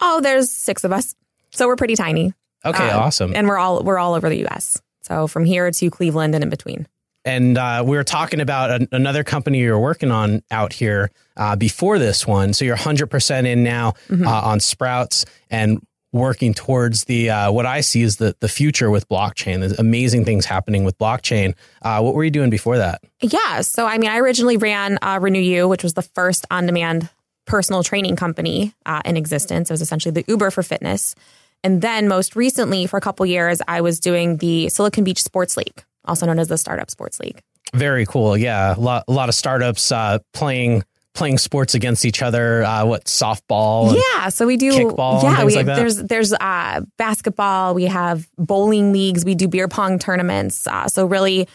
Oh, 0.01 0.19
there's 0.21 0.51
six 0.51 0.83
of 0.83 0.91
us, 0.91 1.15
so 1.51 1.67
we're 1.67 1.75
pretty 1.77 1.95
tiny. 1.95 2.33
Okay, 2.65 2.89
Um, 2.89 3.03
awesome. 3.03 3.33
And 3.35 3.47
we're 3.47 3.57
all 3.57 3.83
we're 3.83 3.97
all 3.99 4.13
over 4.13 4.27
the 4.27 4.39
U.S. 4.39 4.81
So 5.03 5.27
from 5.27 5.45
here 5.45 5.69
to 5.71 5.89
Cleveland 5.91 6.33
and 6.35 6.43
in 6.43 6.49
between. 6.49 6.87
and 7.23 7.57
uh, 7.57 7.83
we 7.85 7.95
were 7.95 8.03
talking 8.03 8.39
about 8.41 8.69
an, 8.71 8.87
another 8.91 9.23
company 9.23 9.59
you're 9.59 9.79
working 9.79 10.11
on 10.11 10.41
out 10.51 10.73
here 10.73 11.09
uh, 11.37 11.55
before 11.55 11.97
this 11.99 12.25
one. 12.27 12.53
So 12.53 12.65
you're 12.65 12.75
100% 12.77 13.45
in 13.45 13.63
now 13.63 13.93
Mm-hmm. 14.09 14.27
uh, 14.27 14.31
on 14.51 14.59
Sprouts 14.59 15.25
and 15.49 15.79
working 16.15 16.53
towards 16.53 17.03
the 17.03 17.29
uh, 17.29 17.51
what 17.51 17.65
I 17.65 17.81
see 17.81 18.01
is 18.01 18.15
the 18.17 18.35
the 18.39 18.47
future 18.47 18.89
with 18.89 19.07
blockchain. 19.07 19.59
There's 19.59 19.77
amazing 19.77 20.25
things 20.25 20.45
happening 20.45 20.83
with 20.83 20.97
blockchain. 20.97 21.53
Uh, 21.81 22.01
what 22.01 22.15
were 22.15 22.23
you 22.23 22.31
doing 22.31 22.49
before 22.49 22.77
that? 22.77 23.01
Yeah. 23.21 23.61
So, 23.61 23.85
I 23.85 23.97
mean, 23.97 24.09
I 24.09 24.17
originally 24.17 24.57
ran 24.57 24.97
uh, 25.01 25.19
Renew 25.21 25.39
You, 25.39 25.67
which 25.67 25.83
was 25.83 25.93
the 25.93 26.01
first 26.01 26.45
on 26.49 26.65
demand 26.65 27.09
personal 27.45 27.83
training 27.83 28.15
company 28.15 28.73
uh, 28.85 29.01
in 29.05 29.17
existence. 29.17 29.69
It 29.69 29.73
was 29.73 29.81
essentially 29.81 30.11
the 30.11 30.25
Uber 30.27 30.49
for 30.49 30.63
fitness. 30.63 31.15
And 31.63 31.81
then 31.81 32.07
most 32.07 32.35
recently, 32.35 32.87
for 32.87 32.97
a 32.97 33.01
couple 33.01 33.25
years, 33.25 33.61
I 33.67 33.81
was 33.81 33.99
doing 33.99 34.37
the 34.37 34.69
Silicon 34.69 35.03
Beach 35.03 35.21
Sports 35.21 35.57
League, 35.57 35.83
also 36.05 36.25
known 36.25 36.39
as 36.39 36.47
the 36.47 36.57
Startup 36.57 36.89
Sports 36.89 37.19
League. 37.19 37.41
Very 37.73 38.05
cool. 38.05 38.37
Yeah, 38.37 38.75
a 38.75 38.79
lot, 38.79 39.03
a 39.07 39.11
lot 39.11 39.29
of 39.29 39.35
startups 39.35 39.91
uh, 39.91 40.19
playing 40.33 40.83
playing 41.15 41.37
sports 41.37 41.73
against 41.73 42.05
each 42.05 42.21
other. 42.21 42.63
Uh, 42.63 42.85
what 42.85 43.05
softball? 43.05 43.95
Yeah, 44.13 44.29
so 44.29 44.45
we 44.45 44.57
do. 44.57 44.71
kickball 44.71 45.23
yeah, 45.23 45.43
we 45.43 45.55
like 45.55 45.65
there's 45.65 45.97
there's 45.97 46.33
uh, 46.33 46.81
basketball. 46.97 47.73
We 47.73 47.85
have 47.85 48.27
bowling 48.37 48.93
leagues. 48.93 49.25
We 49.25 49.33
do 49.33 49.47
beer 49.47 49.67
pong 49.67 49.97
tournaments. 49.97 50.67
Uh, 50.67 50.87
so 50.87 51.05
really, 51.05 51.47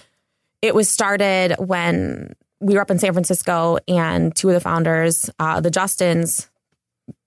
it 0.62 0.74
was 0.74 0.88
started 0.88 1.54
when 1.58 2.34
we 2.60 2.74
were 2.74 2.80
up 2.80 2.90
in 2.90 2.98
San 2.98 3.12
Francisco, 3.12 3.78
and 3.86 4.34
two 4.34 4.48
of 4.48 4.54
the 4.54 4.60
founders, 4.60 5.30
uh, 5.38 5.60
the 5.60 5.70
Justins, 5.70 6.48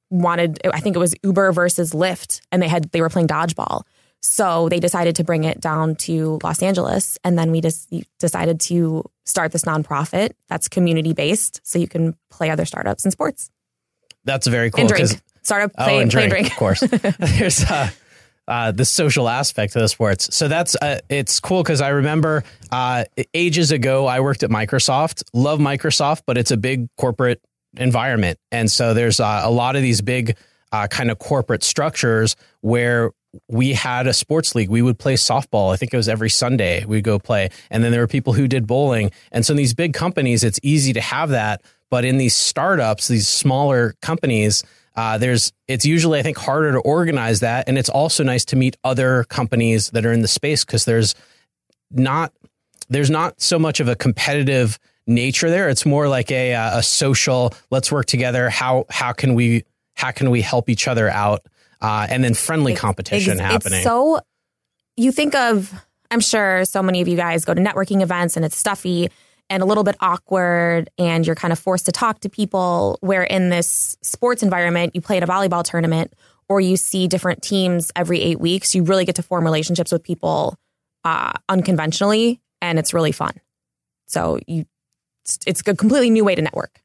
wanted. 0.10 0.60
I 0.74 0.80
think 0.80 0.96
it 0.96 1.00
was 1.00 1.16
Uber 1.24 1.52
versus 1.54 1.92
Lyft, 1.94 2.42
and 2.52 2.62
they 2.62 2.68
had 2.68 2.92
they 2.92 3.02
were 3.02 3.10
playing 3.10 3.28
dodgeball. 3.28 3.84
So 4.26 4.70
they 4.70 4.80
decided 4.80 5.18
to 5.18 5.24
bring 5.26 5.44
it 5.44 5.60
down 5.60 5.96
to 6.08 6.40
Los 6.44 6.64
Angeles, 6.64 7.18
and 7.26 7.38
then 7.38 7.52
we 7.52 7.60
just 7.60 7.94
decided 8.20 8.62
to 8.62 9.04
start 9.26 9.52
this 9.52 9.64
nonprofit 9.64 10.32
that's 10.48 10.70
community 10.70 11.12
based, 11.14 11.60
so 11.64 11.78
you 11.78 11.88
can 11.90 12.16
play 12.32 12.50
other 12.50 12.64
startups 12.66 13.04
and 13.04 13.12
sports 13.12 13.50
That's 14.24 14.48
very 14.48 14.72
cool. 14.72 14.80
and 14.82 14.90
drink. 14.90 15.22
Startup 15.44 15.72
Oh, 15.78 15.84
play, 15.84 16.02
and 16.02 16.10
play 16.10 16.30
drink, 16.30 16.50
and 16.50 16.50
drink. 16.50 16.52
of 16.52 16.58
course. 16.58 16.80
There's 17.38 17.64
uh, 17.66 17.90
uh, 18.48 18.72
the 18.72 18.86
social 18.86 19.28
aspect 19.28 19.76
of 19.76 19.82
the 19.82 19.90
sports. 19.90 20.34
So 20.34 20.48
that's 20.48 20.78
uh, 20.82 21.00
it's 21.10 21.42
cool 21.42 21.62
because 21.62 21.82
I 21.82 21.90
remember 21.90 22.46
uh, 22.72 23.04
ages 23.34 23.72
ago 23.72 24.06
I 24.08 24.22
worked 24.22 24.44
at 24.44 24.50
Microsoft. 24.50 25.24
Love 25.34 25.60
Microsoft, 25.60 26.22
but 26.26 26.38
it's 26.38 26.52
a 26.52 26.58
big 26.58 26.88
corporate 26.98 27.42
environment, 27.76 28.40
and 28.54 28.72
so 28.72 28.94
there's 28.94 29.20
uh, 29.20 29.42
a 29.44 29.52
lot 29.52 29.76
of 29.76 29.82
these 29.82 30.00
big 30.02 30.38
uh, 30.72 30.88
kind 30.88 31.12
of 31.12 31.20
corporate 31.20 31.62
structures 31.64 32.38
where 32.62 33.12
we 33.48 33.74
had 33.74 34.08
a 34.08 34.14
sports 34.14 34.56
league. 34.56 34.70
We 34.70 34.82
would 34.82 35.00
play 35.00 35.16
softball. 35.16 35.74
I 35.74 35.78
think 35.78 35.94
it 35.94 35.98
was 35.98 36.10
every 36.10 36.30
Sunday 36.30 36.86
we'd 36.86 37.04
go 37.04 37.20
play. 37.20 37.50
And 37.70 37.84
then 37.84 37.92
there 37.92 38.02
were 38.02 38.08
people 38.08 38.34
who 38.34 38.48
did 38.48 38.68
bowling. 38.68 39.12
And 39.32 39.46
so 39.46 39.54
in 39.54 39.58
these 39.58 39.74
big 39.74 39.94
companies, 39.94 40.44
it's 40.44 40.60
easy 40.62 40.94
to 40.94 41.02
have 41.02 41.30
that. 41.30 41.62
But 41.90 42.06
in 42.06 42.18
these 42.18 42.36
startups, 42.36 43.08
these 43.08 43.28
smaller 43.28 43.94
companies, 44.02 44.64
uh, 44.96 45.18
there's 45.18 45.52
it's 45.68 45.86
usually 45.86 46.20
I 46.20 46.24
think 46.24 46.38
harder 46.38 46.72
to 46.72 46.80
organize 46.80 47.40
that, 47.40 47.68
and 47.68 47.78
it's 47.78 47.90
also 47.90 48.24
nice 48.24 48.46
to 48.46 48.56
meet 48.56 48.78
other 48.84 49.24
companies 49.26 49.90
that 49.92 50.06
are 50.06 50.12
in 50.12 50.22
the 50.22 50.28
space 50.28 50.64
because 50.64 50.86
there's 50.86 51.16
not 51.92 52.32
there's 52.90 53.10
not 53.10 53.42
so 53.42 53.58
much 53.58 53.80
of 53.80 53.88
a 53.88 53.96
competitive 53.96 54.78
nature 55.08 55.50
there. 55.50 55.70
It's 55.70 55.86
more 55.86 56.08
like 56.08 56.32
a 56.32 56.54
uh, 56.54 56.80
a 56.80 56.84
social. 56.84 57.54
Let's 57.72 57.92
work 57.92 58.06
together. 58.06 58.50
How 58.50 58.86
how 58.90 59.14
can 59.14 59.34
we 59.34 59.64
how 59.96 60.12
can 60.12 60.30
we 60.30 60.42
help 60.42 60.70
each 60.70 60.88
other 60.88 61.10
out? 61.10 61.46
Uh, 61.84 62.08
and 62.10 62.24
then 62.24 62.34
friendly 62.34 62.74
competition 62.74 63.40
Ex- 63.40 63.52
happening. 63.52 63.80
It's 63.80 63.84
so 63.84 64.20
you 64.98 65.12
think 65.12 65.36
of 65.36 65.74
I'm 66.10 66.20
sure 66.20 66.64
so 66.66 66.84
many 66.84 67.02
of 67.02 67.08
you 67.08 67.18
guys 67.18 67.44
go 67.44 67.54
to 67.54 67.62
networking 67.62 68.02
events 68.02 68.36
and 68.36 68.46
it's 68.46 68.58
stuffy 68.58 69.10
and 69.50 69.62
a 69.62 69.66
little 69.66 69.84
bit 69.84 69.96
awkward 70.00 70.90
and 70.98 71.26
you're 71.26 71.36
kind 71.36 71.52
of 71.52 71.60
forced 71.60 71.86
to 71.88 71.92
talk 71.92 72.20
to 72.22 72.30
people 72.30 72.98
where 73.02 73.24
in 73.24 73.50
this 73.50 73.98
sports 74.02 74.44
environment 74.44 74.96
you 74.96 75.02
play 75.02 75.18
at 75.18 75.24
a 75.24 75.28
volleyball 75.28 75.64
tournament 75.64 76.14
or 76.48 76.62
you 76.62 76.78
see 76.78 77.08
different 77.08 77.42
teams 77.42 77.92
every 77.96 78.22
8 78.22 78.40
weeks 78.40 78.76
you 78.76 78.84
really 78.84 79.06
get 79.06 79.16
to 79.16 79.24
form 79.24 79.44
relationships 79.44 79.92
with 79.92 80.04
people 80.04 80.58
uh, 81.04 81.34
unconventionally 81.50 82.40
and 82.62 82.80
it's 82.80 82.94
really 82.94 83.12
fun. 83.12 83.34
So 84.08 84.40
you 84.48 84.66
it's, 85.26 85.40
it's 85.46 85.62
a 85.62 85.76
completely 85.76 86.10
new 86.10 86.24
way 86.24 86.36
to 86.36 86.42
network. 86.42 86.80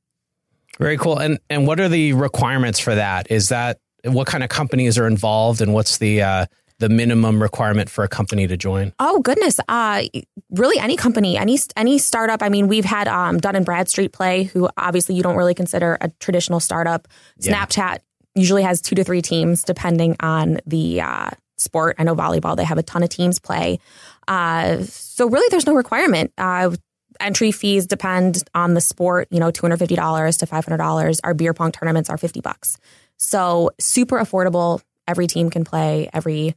Very 0.79 0.97
cool. 0.97 1.19
And 1.19 1.39
and 1.51 1.67
what 1.67 1.81
are 1.81 1.89
the 1.89 2.13
requirements 2.13 2.79
for 2.79 2.95
that? 2.95 3.31
Is 3.31 3.49
that 3.49 3.79
what 4.15 4.27
kind 4.27 4.43
of 4.45 4.51
companies 4.51 4.99
are 4.99 5.07
involved, 5.07 5.61
and 5.61 5.75
what's 5.75 5.99
the 5.99 6.23
uh, 6.23 6.47
the 6.79 6.89
minimum 6.89 7.43
requirement 7.43 7.91
for 7.91 8.05
a 8.05 8.09
company 8.09 8.47
to 8.47 8.57
join? 8.57 8.93
Oh 8.99 9.21
goodness, 9.21 9.59
uh, 9.69 10.03
really 10.51 10.79
any 10.79 10.97
company, 10.97 11.37
any 11.37 11.59
any 11.77 11.99
startup. 11.99 12.43
I 12.43 12.49
mean, 12.49 12.69
we've 12.69 12.85
had 12.85 13.09
um, 13.09 13.39
Dun 13.39 13.57
and 13.57 13.67
Bradstreet 13.67 14.13
play, 14.13 14.45
who 14.45 14.69
obviously 14.77 15.15
you 15.15 15.23
don't 15.23 15.37
really 15.37 15.55
consider 15.55 15.99
a 16.01 16.09
traditional 16.21 16.61
startup. 16.61 17.09
Yeah. 17.39 17.53
Snapchat 17.53 17.99
usually 18.35 18.63
has 18.63 18.81
two 18.81 18.95
to 18.95 19.05
three 19.05 19.23
teams 19.23 19.65
depending 19.65 20.17
on 20.21 20.61
the 20.67 21.01
uh, 21.01 21.31
sport. 21.57 21.97
I 21.99 22.05
know 22.05 22.15
volleyball; 22.15 22.57
they 22.57 22.65
have 22.65 22.79
a 22.79 22.83
ton 22.83 23.03
of 23.03 23.09
teams 23.09 23.39
play. 23.39 23.81
Uh, 24.29 24.83
so 24.83 25.29
really, 25.29 25.49
there's 25.51 25.67
no 25.67 25.75
requirement. 25.75 26.33
Uh, 26.39 26.77
entry 27.21 27.51
fees 27.51 27.87
depend 27.89 28.45
on 28.55 28.75
the 28.75 28.81
sport. 28.81 29.27
You 29.31 29.41
know, 29.41 29.51
two 29.51 29.63
hundred 29.63 29.79
fifty 29.79 29.97
dollars 29.97 30.37
to 30.39 30.47
five 30.47 30.65
hundred 30.65 30.79
dollars. 30.79 31.21
Our 31.25 31.35
beer 31.35 31.55
pong 31.55 31.73
tournaments 31.73 32.09
are 32.09 32.19
fifty 32.19 32.41
bucks. 32.41 32.79
So 33.19 33.71
super 33.79 34.19
affordable. 34.19 34.81
Every 35.07 35.27
team 35.27 35.51
can 35.51 35.65
play. 35.65 36.09
Every 36.13 36.55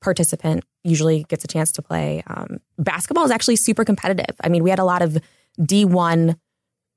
participant 0.00 0.64
usually 0.84 1.24
gets 1.24 1.44
a 1.44 1.48
chance 1.48 1.72
to 1.72 1.82
play. 1.82 2.22
Um, 2.26 2.58
basketball 2.78 3.24
is 3.24 3.30
actually 3.30 3.56
super 3.56 3.84
competitive. 3.84 4.34
I 4.42 4.48
mean, 4.48 4.62
we 4.62 4.70
had 4.70 4.78
a 4.78 4.84
lot 4.84 5.02
of 5.02 5.18
D1 5.60 6.36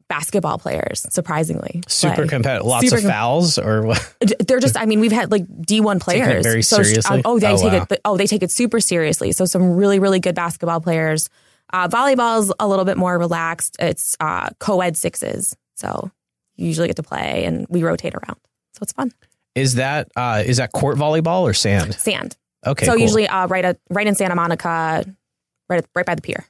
basketball 0.10 0.58
players, 0.58 1.06
surprisingly. 1.10 1.82
Super 1.88 2.28
competitive. 2.28 2.66
Lots 2.68 2.86
Super 2.86 2.98
of 2.98 3.02
com- 3.04 3.12
fouls, 3.12 3.58
or 3.58 3.82
what? 3.84 4.16
They're 4.48 4.60
just, 4.60 4.78
I 4.78 4.86
mean, 4.86 5.00
we've 5.00 5.12
had 5.12 5.32
like 5.32 5.46
D1 5.48 5.66
Taking 6.06 6.22
it 6.24 6.26
players. 6.26 6.44
very 6.46 6.62
So, 6.62 6.82
seriously? 6.84 7.18
um, 7.18 7.22
oh, 7.26 7.40
they 7.40 7.48
Oh, 7.48 7.58
take 7.58 7.74
wow. 7.74 7.88
it. 7.90 8.02
Oh, 8.06 8.18
they 8.18 8.28
take 8.28 8.44
it 8.44 8.52
super 8.52 8.80
seriously. 8.80 9.32
So 9.32 9.46
some 9.46 9.76
really, 9.76 10.00
really 10.00 10.20
good 10.20 10.36
basketball 10.36 10.82
players. 10.82 11.30
Uh, 11.72 11.88
volleyball's 11.88 12.54
a 12.60 12.68
little 12.68 12.86
bit 12.86 12.98
more 12.98 13.18
relaxed. 13.18 13.76
It's 13.80 14.16
uh, 14.20 14.50
co-ed 14.60 14.96
sixes, 14.96 15.56
so 15.76 16.12
you 16.56 16.68
usually 16.68 16.88
get 16.88 16.98
to 16.98 17.04
play, 17.04 17.46
and 17.46 17.66
we 17.70 17.84
rotate 17.84 18.14
around. 18.14 18.38
So 18.74 18.80
it's 18.82 18.94
fun. 18.94 19.12
Is 19.56 19.76
that 19.76 20.12
uh, 20.16 20.44
is 20.46 20.58
that 20.58 20.72
court 20.72 20.98
volleyball 20.98 21.42
or 21.42 21.54
sand? 21.54 21.94
Sand. 21.96 22.36
Okay, 22.66 22.86
so 22.86 22.94
cool. 22.94 23.02
usually 23.02 23.28
uh, 23.28 23.48
right 23.48 23.66
at 23.66 23.80
right 23.90 24.08
in 24.08 24.16
Santa 24.16 24.36
Monica, 24.36 25.06
right 25.70 25.78
at, 25.78 25.86
right 25.96 26.06
by 26.06 26.16
the 26.16 26.22
pier. 26.22 26.46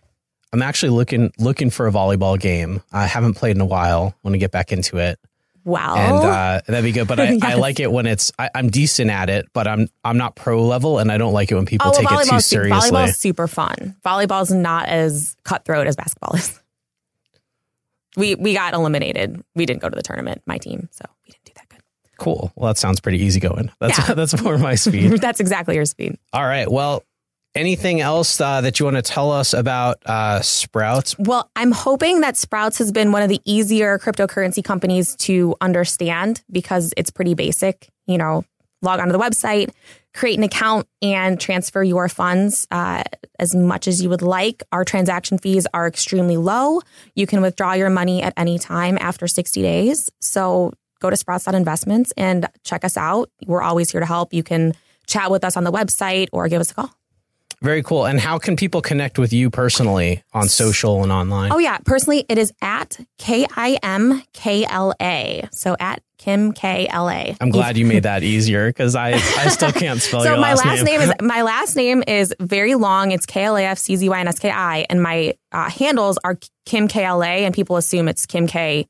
I'm 0.54 0.62
actually 0.62 0.92
looking 0.92 1.32
looking 1.40 1.70
for 1.70 1.88
a 1.88 1.92
volleyball 1.92 2.40
game. 2.40 2.82
I 2.92 3.08
haven't 3.08 3.34
played 3.34 3.56
in 3.56 3.62
a 3.62 3.66
while. 3.66 4.16
Want 4.24 4.36
to 4.36 4.38
get 4.38 4.52
back 4.52 4.72
into 4.72 5.00
it, 5.00 5.20
Wow. 5.66 5.96
and 5.96 6.16
uh, 6.16 6.62
that'd 6.68 6.84
be 6.84 6.92
good. 6.92 7.08
But 7.08 7.20
I, 7.20 7.40
I 7.42 7.54
like 7.56 7.80
it 7.80 7.92
when 7.92 8.06
it's 8.06 8.32
I, 8.38 8.50
I'm 8.54 8.70
decent 8.70 9.10
at 9.10 9.30
it, 9.30 9.48
but 9.54 9.68
I'm 9.68 9.90
I'm 10.06 10.18
not 10.18 10.36
pro 10.36 10.64
level, 10.64 11.00
and 11.00 11.12
I 11.12 11.18
don't 11.18 11.34
like 11.34 11.52
it 11.52 11.56
when 11.56 11.66
people 11.66 11.88
oh, 11.88 12.02
well, 12.04 12.20
take 12.20 12.28
it 12.28 12.30
too 12.30 12.40
seriously. 12.40 12.92
volleyball's 12.92 13.18
super 13.18 13.48
fun. 13.48 13.96
Volleyball's 14.06 14.52
not 14.52 14.88
as 14.88 15.36
cutthroat 15.44 15.88
as 15.88 15.96
basketball 15.96 16.36
is. 16.36 16.60
We 18.16 18.36
we 18.36 18.54
got 18.54 18.76
eliminated. 18.76 19.44
We 19.56 19.66
didn't 19.66 19.82
go 19.82 19.90
to 19.90 19.96
the 19.96 20.04
tournament, 20.04 20.44
my 20.46 20.60
team, 20.60 20.88
so 20.92 21.04
we 21.26 21.32
didn't 21.32 21.46
do. 21.46 21.53
Cool. 22.18 22.52
Well, 22.56 22.72
that 22.72 22.78
sounds 22.78 23.00
pretty 23.00 23.20
easy 23.20 23.40
going. 23.40 23.72
That's 23.80 23.98
Yeah. 23.98 24.14
that's 24.16 24.42
more 24.42 24.58
my 24.58 24.76
speed. 24.76 25.20
That's 25.20 25.40
exactly 25.40 25.76
your 25.76 25.86
speed. 25.86 26.18
All 26.32 26.46
right. 26.46 26.70
Well, 26.70 27.04
Anything 27.56 28.02
else 28.02 28.42
uh, 28.42 28.62
that 28.62 28.80
you 28.80 28.86
want 28.86 28.96
to 28.96 29.04
tell 29.04 29.32
us 29.32 29.54
about 29.54 30.02
uh, 30.08 30.42
Sprouts? 30.42 31.16
Well, 31.20 31.52
I'm 31.56 31.72
hoping 31.72 32.22
that 32.22 32.36
Sprouts 32.36 32.80
has 32.80 32.92
been 32.92 33.12
one 33.12 33.22
of 33.22 33.30
the 33.30 33.40
easier 33.46 34.00
cryptocurrency 34.00 34.64
companies 34.64 35.16
to 35.18 35.56
understand 35.62 36.44
because 36.52 36.96
it's 36.98 37.12
pretty 37.12 37.36
basic. 37.36 37.90
You 38.08 38.18
know, 38.18 38.44
log 38.82 39.00
onto 39.00 39.12
the 39.12 39.20
website, 39.20 39.70
create 40.16 40.40
an 40.40 40.44
account, 40.44 40.88
and 41.04 41.40
transfer 41.40 41.84
your 41.84 42.10
funds 42.10 42.66
uh, 42.72 43.04
as 43.38 43.54
much 43.54 43.88
as 43.88 44.02
you 44.02 44.10
would 44.10 44.24
like. 44.24 44.64
Our 44.72 44.84
transaction 44.84 45.38
fees 45.38 45.68
are 45.76 45.88
extremely 45.88 46.38
low. 46.38 46.82
You 47.14 47.28
can 47.28 47.42
withdraw 47.44 47.74
your 47.74 47.92
money 47.92 48.24
at 48.24 48.34
any 48.36 48.58
time 48.58 48.98
after 49.00 49.28
60 49.28 49.62
days. 49.62 50.10
So 50.22 50.74
go 51.04 51.10
to 51.10 51.18
sprouts.investments 51.18 52.14
and 52.18 52.48
check 52.64 52.84
us 52.84 52.98
out. 52.98 53.30
We're 53.46 53.62
always 53.62 53.92
here 53.92 54.00
to 54.00 54.08
help. 54.08 54.34
You 54.34 54.42
can 54.42 54.74
chat 55.06 55.30
with 55.30 55.44
us 55.44 55.56
on 55.56 55.66
the 55.66 55.72
website 55.72 56.30
or 56.32 56.48
give 56.48 56.62
us 56.62 56.72
a 56.72 56.74
call. 56.74 56.96
Very 57.62 57.82
cool. 57.82 58.06
And 58.06 58.20
how 58.20 58.40
can 58.40 58.58
people 58.58 58.82
connect 58.82 59.18
with 59.18 59.32
you 59.32 59.50
personally 59.50 60.22
on 60.34 60.50
social 60.50 61.02
and 61.02 61.14
online? 61.14 61.54
Oh, 61.54 61.60
yeah. 61.60 61.78
Personally, 61.78 62.26
it 62.28 62.38
is 62.38 62.52
at 62.62 63.00
K 63.18 63.48
I 63.56 63.80
M 63.82 64.22
K 64.34 64.66
L 64.66 64.94
A. 65.02 65.48
So 65.54 65.78
at 65.80 66.04
Kim 66.18 66.52
K 66.52 66.88
L 66.90 67.10
A. 67.10 67.38
I'm 67.40 67.52
glad 67.52 67.78
you 67.78 67.86
made 67.86 68.04
that 68.04 68.22
easier 68.22 68.68
because 68.68 68.96
I, 68.96 69.12
I 69.12 69.48
still 69.48 69.72
can't 69.72 70.02
spell 70.02 70.22
so 70.24 70.32
your 70.32 70.40
my 70.40 70.56
last, 70.56 70.66
last 70.66 70.84
name. 70.84 71.00
is 71.00 71.14
my 71.22 71.42
last 71.42 71.78
name 71.78 72.04
is 72.06 72.36
very 72.42 72.76
long. 72.76 73.12
It's 73.12 73.26
K 73.26 73.46
L 73.46 73.56
A 73.56 73.64
F 73.64 73.78
C 73.78 73.96
Z 73.96 74.10
Y 74.10 74.20
N 74.20 74.28
S 74.28 74.40
K 74.40 74.52
I, 74.52 74.86
and 74.90 75.02
my 75.02 75.34
uh, 75.54 75.70
handles 75.70 76.18
are 76.26 76.38
Kim 76.66 76.90
K 76.90 77.06
L 77.06 77.24
A, 77.24 77.46
and 77.46 77.56
people 77.56 77.78
assume 77.78 78.10
it's 78.10 78.26
Kim 78.26 78.46
K 78.46 78.88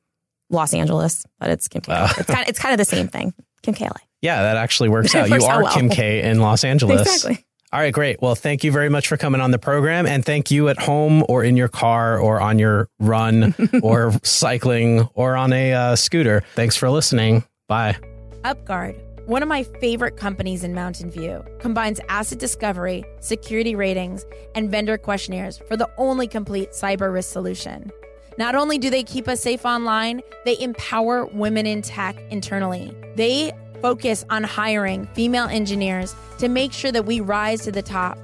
Los 0.53 0.73
Angeles, 0.73 1.25
but 1.39 1.49
it's 1.49 1.67
Kim 1.67 1.81
K. 1.81 1.91
Wow. 1.91 2.05
It's 2.17 2.27
kind 2.27 2.41
of 2.41 2.47
it's 2.47 2.59
kind 2.59 2.73
of 2.73 2.77
the 2.77 2.85
same 2.85 3.07
thing. 3.07 3.33
Kim 3.61 3.73
K 3.73 3.85
L 3.85 3.91
A. 3.95 3.99
yeah, 4.21 4.43
that 4.43 4.57
actually 4.57 4.89
works 4.89 5.13
out. 5.15 5.29
Works 5.29 5.43
you 5.43 5.49
out 5.49 5.57
are 5.57 5.63
well. 5.63 5.73
Kim 5.73 5.89
K 5.89 6.21
in 6.29 6.39
Los 6.39 6.63
Angeles. 6.63 7.01
Exactly. 7.01 7.45
All 7.71 7.79
right, 7.79 7.91
great. 7.93 8.21
Well, 8.21 8.35
thank 8.35 8.63
you 8.63 8.71
very 8.71 8.89
much 8.89 9.07
for 9.07 9.17
coming 9.17 9.41
on 9.41 9.49
the 9.49 9.57
program. 9.57 10.05
And 10.05 10.23
thank 10.23 10.51
you 10.51 10.69
at 10.69 10.77
home 10.77 11.25
or 11.27 11.43
in 11.43 11.57
your 11.57 11.69
car 11.69 12.19
or 12.19 12.39
on 12.39 12.59
your 12.59 12.87
run 12.99 13.55
or 13.81 14.13
cycling 14.21 15.09
or 15.15 15.35
on 15.35 15.51
a 15.51 15.73
uh, 15.73 15.95
scooter. 15.95 16.43
Thanks 16.53 16.75
for 16.77 16.91
listening. 16.91 17.43
Bye. 17.67 17.97
UpGuard, 18.43 19.25
one 19.27 19.41
of 19.41 19.49
my 19.49 19.63
favorite 19.63 20.17
companies 20.17 20.63
in 20.63 20.75
Mountain 20.75 21.09
View, 21.09 21.43
combines 21.59 21.99
asset 22.09 22.37
discovery, 22.37 23.03
security 23.21 23.73
ratings, 23.73 24.23
and 24.53 24.69
vendor 24.69 24.97
questionnaires 24.99 25.57
for 25.67 25.75
the 25.75 25.89
only 25.97 26.27
complete 26.27 26.71
cyber 26.73 27.11
risk 27.11 27.31
solution. 27.31 27.89
Not 28.37 28.55
only 28.55 28.79
do 28.79 28.89
they 28.89 29.03
keep 29.03 29.27
us 29.27 29.41
safe 29.41 29.63
online, 29.63 30.21
they 30.43 30.59
empower 30.59 31.25
women 31.27 31.67
in 31.67 31.83
tech 31.83 32.17
internally. 32.31 32.95
They 33.15 33.51
focus 33.79 34.25
on 34.29 34.43
hiring 34.43 35.07
female 35.13 35.45
engineers 35.45 36.15
to 36.39 36.49
make 36.49 36.73
sure 36.73 36.91
that 36.91 37.05
we 37.05 37.19
rise 37.19 37.61
to 37.61 37.71
the 37.71 37.83
top. 37.83 38.17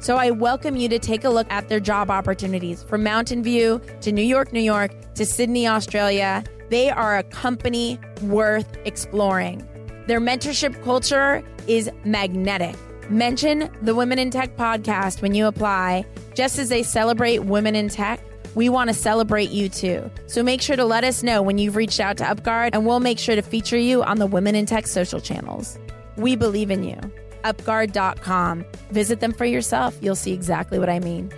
So 0.00 0.16
I 0.16 0.32
welcome 0.32 0.74
you 0.74 0.88
to 0.88 0.98
take 0.98 1.22
a 1.22 1.30
look 1.30 1.46
at 1.48 1.68
their 1.68 1.78
job 1.78 2.10
opportunities 2.10 2.82
from 2.82 3.04
Mountain 3.04 3.44
View 3.44 3.80
to 4.00 4.10
New 4.10 4.22
York, 4.24 4.52
New 4.52 4.60
York 4.60 4.90
to 5.14 5.24
Sydney, 5.24 5.68
Australia. 5.68 6.42
They 6.70 6.90
are 6.90 7.18
a 7.18 7.22
company 7.22 8.00
worth 8.22 8.76
exploring. 8.84 9.68
Their 10.08 10.20
mentorship 10.20 10.82
culture 10.82 11.44
is 11.68 11.88
magnetic. 12.04 12.74
Mention 13.08 13.70
the 13.82 13.94
Women 13.94 14.18
in 14.18 14.30
Tech 14.30 14.56
podcast 14.56 15.22
when 15.22 15.34
you 15.34 15.46
apply. 15.46 16.04
Just 16.34 16.58
as 16.58 16.68
they 16.68 16.82
celebrate 16.82 17.40
women 17.40 17.76
in 17.76 17.88
tech, 17.88 18.20
we 18.54 18.68
want 18.68 18.88
to 18.88 18.94
celebrate 18.94 19.50
you 19.50 19.68
too. 19.68 20.10
So 20.26 20.42
make 20.42 20.60
sure 20.60 20.76
to 20.76 20.84
let 20.84 21.04
us 21.04 21.22
know 21.22 21.42
when 21.42 21.58
you've 21.58 21.76
reached 21.76 22.00
out 22.00 22.18
to 22.18 22.24
UpGuard, 22.24 22.70
and 22.72 22.86
we'll 22.86 23.00
make 23.00 23.18
sure 23.18 23.36
to 23.36 23.42
feature 23.42 23.78
you 23.78 24.02
on 24.02 24.18
the 24.18 24.26
Women 24.26 24.54
in 24.54 24.66
Tech 24.66 24.86
social 24.86 25.20
channels. 25.20 25.78
We 26.16 26.36
believe 26.36 26.70
in 26.70 26.84
you. 26.84 26.96
UpGuard.com. 27.44 28.64
Visit 28.90 29.20
them 29.20 29.32
for 29.32 29.44
yourself. 29.44 29.96
You'll 30.00 30.14
see 30.14 30.32
exactly 30.32 30.78
what 30.78 30.88
I 30.88 31.00
mean. 31.00 31.32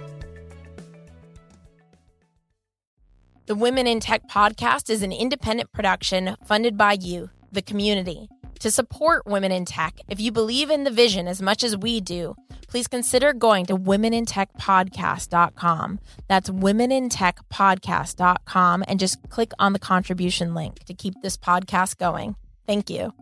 The 3.46 3.54
Women 3.54 3.86
in 3.86 4.00
Tech 4.00 4.26
podcast 4.26 4.88
is 4.88 5.02
an 5.02 5.12
independent 5.12 5.70
production 5.72 6.34
funded 6.46 6.78
by 6.78 6.94
you, 6.94 7.28
the 7.54 7.62
community. 7.62 8.28
To 8.60 8.70
support 8.70 9.26
women 9.26 9.50
in 9.52 9.64
tech, 9.64 9.98
if 10.08 10.20
you 10.20 10.30
believe 10.32 10.70
in 10.70 10.84
the 10.84 10.90
vision 10.90 11.26
as 11.28 11.40
much 11.42 11.64
as 11.64 11.76
we 11.76 12.00
do, 12.00 12.34
please 12.68 12.88
consider 12.88 13.32
going 13.32 13.66
to 13.66 13.76
womenintechpodcast.com. 13.76 16.00
That's 16.28 16.50
womenintechpodcast.com 16.50 18.84
and 18.88 19.00
just 19.00 19.28
click 19.28 19.52
on 19.58 19.72
the 19.72 19.78
contribution 19.78 20.54
link 20.54 20.84
to 20.84 20.94
keep 20.94 21.14
this 21.22 21.36
podcast 21.36 21.98
going. 21.98 22.36
Thank 22.66 22.88
you. 22.90 23.12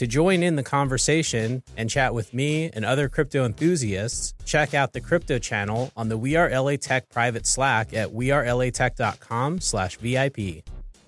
To 0.00 0.06
join 0.06 0.42
in 0.42 0.56
the 0.56 0.62
conversation 0.62 1.62
and 1.76 1.90
chat 1.90 2.14
with 2.14 2.32
me 2.32 2.70
and 2.72 2.86
other 2.86 3.10
crypto 3.10 3.44
enthusiasts, 3.44 4.32
check 4.46 4.72
out 4.72 4.94
the 4.94 5.00
crypto 5.02 5.38
channel 5.38 5.92
on 5.94 6.08
the 6.08 6.16
We 6.16 6.36
Are 6.36 6.48
LA 6.48 6.76
Tech 6.76 7.10
private 7.10 7.46
Slack 7.46 7.92
at 7.92 8.08
wearelatech.com 8.08 9.60
slash 9.60 9.98
VIP. 9.98 10.64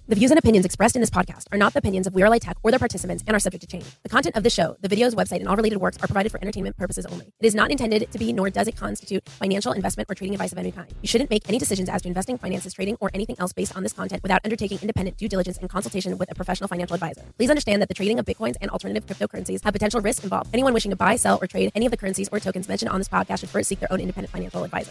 The 0.08 0.16
views 0.16 0.32
and 0.32 0.38
opinions 0.38 0.66
expressed 0.66 0.96
in 0.96 1.00
this 1.00 1.10
podcast 1.10 1.46
are 1.52 1.58
not 1.58 1.74
the 1.74 1.78
opinions 1.78 2.08
of 2.08 2.14
We 2.14 2.24
Are 2.24 2.28
LA 2.28 2.38
Tech 2.38 2.56
or 2.64 2.72
their 2.72 2.80
participants 2.80 3.22
and 3.24 3.36
are 3.36 3.38
subject 3.38 3.60
to 3.60 3.68
change. 3.68 3.84
The 4.02 4.08
content 4.08 4.36
of 4.36 4.42
this 4.42 4.52
show, 4.52 4.76
the 4.80 4.88
videos, 4.88 5.14
website, 5.14 5.38
and 5.38 5.46
all 5.46 5.54
related 5.54 5.78
works 5.78 5.96
are 5.98 6.08
provided 6.08 6.32
for 6.32 6.40
entertainment 6.42 6.76
purposes 6.76 7.06
only. 7.06 7.26
It 7.38 7.46
is 7.46 7.54
not 7.54 7.70
intended 7.70 8.10
to 8.10 8.18
be, 8.18 8.32
nor 8.32 8.50
does 8.50 8.66
it 8.66 8.76
constitute 8.76 9.28
financial 9.28 9.70
investment 9.70 10.10
or 10.10 10.16
trading 10.16 10.34
advice 10.34 10.50
of 10.50 10.58
any 10.58 10.72
kind. 10.72 10.92
You 11.02 11.06
shouldn't 11.06 11.30
make 11.30 11.48
any 11.48 11.56
decisions 11.56 11.88
as 11.88 12.02
to 12.02 12.08
investing, 12.08 12.36
finances, 12.36 12.74
trading, 12.74 12.96
or 13.00 13.12
anything 13.14 13.36
else 13.38 13.52
based 13.52 13.76
on 13.76 13.84
this 13.84 13.92
content 13.92 14.24
without 14.24 14.40
undertaking 14.44 14.80
independent 14.82 15.18
due 15.18 15.28
diligence 15.28 15.58
and 15.58 15.70
consultation 15.70 16.18
with 16.18 16.32
a 16.32 16.34
professional 16.34 16.66
financial 16.66 16.94
advisor. 16.94 17.22
Please 17.38 17.48
understand 17.50 17.80
that 17.80 17.86
the 17.86 17.94
trading 17.94 18.18
of 18.18 18.26
bitcoins 18.26 18.56
and 18.60 18.72
alternative 18.72 19.06
cryptocurrencies 19.06 19.62
have 19.62 19.72
potential 19.72 20.00
risks 20.00 20.24
involved. 20.24 20.50
Anyone 20.52 20.74
wishing 20.74 20.90
to 20.90 20.96
buy, 20.96 21.14
sell, 21.14 21.38
or 21.40 21.46
trade 21.46 21.70
any 21.76 21.86
of 21.86 21.92
the 21.92 21.96
currencies 21.96 22.28
or 22.32 22.40
tokens 22.40 22.66
mentioned 22.66 22.90
on 22.90 22.98
this 22.98 23.08
podcast 23.08 23.38
should 23.38 23.50
first 23.50 23.68
seek 23.68 23.78
their 23.78 23.92
own 23.92 24.00
independent 24.00 24.32
financial 24.32 24.64
advisor. 24.64 24.90